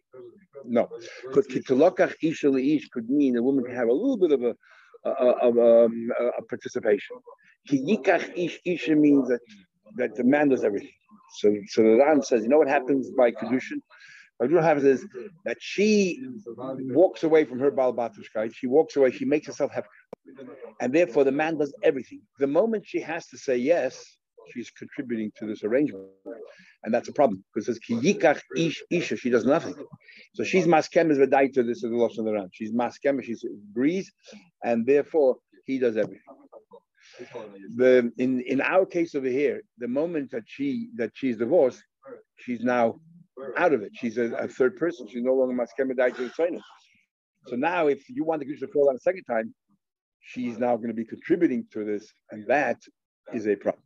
No, 0.66 0.88
because 1.24 1.48
kitulokach 1.48 2.16
isha 2.22 2.50
leish 2.50 2.88
could 2.90 3.10
mean 3.10 3.36
a 3.36 3.44
woman 3.44 3.66
can 3.66 3.76
have 3.76 3.90
a 3.90 3.94
little 3.94 4.18
bit 4.18 4.32
of 4.32 4.44
a 4.44 4.56
of 5.06 5.58
um, 5.58 6.10
a 6.38 6.42
participation. 6.44 7.18
Kiyikach 7.70 8.38
ish 8.38 8.60
isha 8.66 8.96
means 8.96 9.28
that 9.28 9.42
that 9.98 10.16
the 10.16 10.24
man 10.24 10.50
does 10.50 10.64
everything. 10.64 10.92
So 11.40 11.54
so 11.68 11.84
the 11.84 11.98
Ran 11.98 12.22
says, 12.22 12.44
you 12.44 12.50
know 12.50 12.58
what 12.58 12.68
happens 12.68 13.10
by 13.12 13.32
kedushin? 13.32 13.80
What 14.38 14.64
happens 14.64 14.86
is 14.86 15.06
that 15.46 15.58
she 15.60 16.26
walks 16.58 17.24
away 17.24 17.46
from 17.46 17.60
her 17.60 17.72
Baal 17.72 17.94
Batushkai. 17.94 18.54
She 18.54 18.68
walks 18.68 18.96
away. 18.96 19.12
She 19.12 19.26
makes 19.26 19.48
herself 19.48 19.72
happy. 19.72 19.88
And 20.82 20.94
therefore, 20.94 21.24
the 21.24 21.32
man 21.32 21.58
does 21.58 21.74
everything. 21.84 22.22
The 22.40 22.48
moment 22.48 22.84
she 22.86 23.00
has 23.02 23.28
to 23.28 23.38
say 23.38 23.58
yes, 23.58 24.04
she's 24.52 24.70
contributing 24.72 25.32
to 25.38 25.46
this 25.46 25.64
arrangement. 25.64 26.08
And 26.84 26.94
that's 26.94 27.08
a 27.08 27.14
problem 27.14 27.44
because 27.54 27.70
it's 27.70 27.80
kiyikach 27.88 28.42
ish 28.58 28.84
isha. 28.90 29.16
She 29.16 29.30
does 29.30 29.46
nothing. 29.46 29.76
So 30.34 30.44
she's 30.44 30.68
maskem 30.68 31.12
is 31.12 31.18
v'daita. 31.18 31.66
This 31.66 31.84
is 31.84 31.92
the 31.92 31.96
loss 31.96 32.18
of 32.18 32.26
the 32.26 32.34
ram. 32.34 32.50
She's 32.52 32.74
maskem. 32.74 33.24
She 33.24 33.36
agrees, 33.72 34.12
and 34.64 34.86
therefore 34.86 35.38
he 35.66 35.80
does 35.80 35.96
everything. 35.96 36.22
The 37.76 38.12
in 38.18 38.42
in 38.42 38.60
our 38.62 38.86
case 38.86 39.16
over 39.16 39.28
here, 39.28 39.62
the 39.78 39.88
moment 39.88 40.32
that 40.32 40.44
she 40.46 40.90
that 40.96 41.12
she's 41.14 41.38
divorced, 41.38 41.84
she's 42.36 42.62
now 42.62 43.00
out 43.58 43.74
of 43.74 43.82
it. 43.82 43.92
She's 43.94 44.18
a, 44.18 44.34
a 44.34 44.48
third 44.48 44.76
person. 44.76 45.08
She's 45.08 45.24
no 45.24 45.36
longer 45.36 45.56
maskem 45.56 45.92
v'daita 45.92 46.18
the 46.18 46.62
So 47.48 47.56
now, 47.56 47.88
if 47.88 48.10
you 48.10 48.24
want 48.26 48.42
the 48.42 48.46
Kedusha 48.46 48.62
to 48.62 48.68
fall 48.68 48.90
out 48.90 48.96
a 48.96 49.00
second 49.00 49.24
time, 49.24 49.54
she's 50.20 50.58
now 50.58 50.76
going 50.76 50.90
to 50.90 50.94
be 50.94 51.06
contributing 51.06 51.66
to 51.72 51.86
this, 51.86 52.12
and 52.32 52.46
that 52.48 52.80
is 53.34 53.48
a 53.48 53.56
problem. 53.56 53.84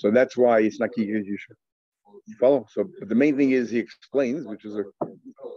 So 0.00 0.10
that's 0.10 0.34
why 0.34 0.60
it's 0.60 0.80
not 0.80 0.90
Kiyah 0.96 1.22
Yisha. 1.30 1.54
You 2.26 2.36
follow? 2.40 2.66
So 2.70 2.84
but 2.98 3.08
the 3.10 3.14
main 3.14 3.36
thing 3.36 3.50
is 3.50 3.70
he 3.70 3.78
explains, 3.78 4.46
which 4.46 4.64
is 4.64 4.76
a 4.76 4.84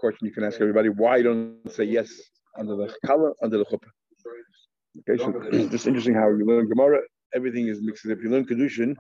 question 0.02 0.28
you 0.28 0.34
can 0.34 0.44
ask 0.44 0.60
everybody, 0.60 0.90
why 0.90 1.22
don't 1.22 1.60
say 1.72 1.86
yes 1.86 2.10
under 2.58 2.76
the 2.76 2.94
Chala, 3.06 3.32
under 3.42 3.58
the 3.58 3.66
Chuppah? 3.66 3.90
Okay, 5.00 5.24
so 5.24 5.34
it's 5.54 5.72
just 5.72 5.88
interesting 5.88 6.14
how 6.14 6.28
you 6.30 6.46
learn 6.46 6.68
Gemara, 6.68 7.00
everything 7.34 7.70
is 7.70 7.82
mixed. 7.82 8.06
If 8.06 8.22
you 8.22 8.30
learn 8.30 8.46
Kedushin, 8.46 8.96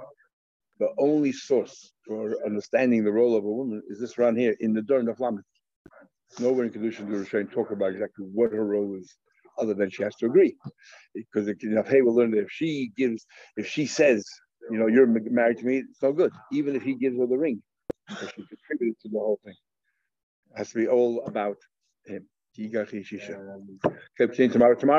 the 0.79 0.87
only 0.97 1.33
source 1.33 1.91
for 2.07 2.37
understanding 2.45 3.03
the 3.03 3.11
role 3.11 3.35
of 3.35 3.43
a 3.43 3.51
woman 3.51 3.81
is 3.89 3.99
this 3.99 4.17
around 4.17 4.37
here 4.37 4.55
in 4.61 4.73
the 4.73 4.81
Durn 4.81 5.09
of 5.09 5.19
Lamed. 5.19 5.43
Nowhere 6.39 6.65
in 6.65 6.71
Kedushin 6.71 7.07
do 7.09 7.21
Rishain 7.21 7.51
talk 7.51 7.71
about 7.71 7.91
exactly 7.91 8.25
what 8.33 8.53
her 8.53 8.65
role 8.65 8.95
is, 8.95 9.13
other 9.59 9.73
than 9.73 9.89
she 9.89 10.03
has 10.03 10.15
to 10.15 10.25
agree. 10.25 10.55
Because 11.13 11.49
if 11.49 11.57
hey, 11.87 12.01
we'll 12.01 12.15
learn 12.15 12.31
that 12.31 12.43
if 12.43 12.51
she 12.51 12.91
gives, 12.95 13.25
if 13.57 13.67
she 13.67 13.85
says 13.85 14.25
you 14.71 14.77
know, 14.79 14.87
you're 14.87 15.07
married 15.07 15.59
to 15.59 15.65
me, 15.65 15.79
it's 15.79 16.01
no 16.01 16.13
good. 16.13 16.31
Even 16.51 16.75
if 16.75 16.83
he 16.83 16.95
gives 16.95 17.17
her 17.17 17.27
the 17.27 17.37
ring, 17.37 17.61
because 18.07 18.29
she 18.29 18.43
contributed 18.47 18.99
to 19.01 19.09
the 19.09 19.19
whole 19.19 19.39
thing. 19.45 19.55
It 20.51 20.57
has 20.59 20.69
to 20.71 20.75
be 20.79 20.87
all 20.87 21.23
about 21.25 21.57
him. 22.05 22.27
Okay, 22.57 23.33
um, 23.35 23.79
tomorrow, 24.19 24.47
tomorrow. 24.75 24.91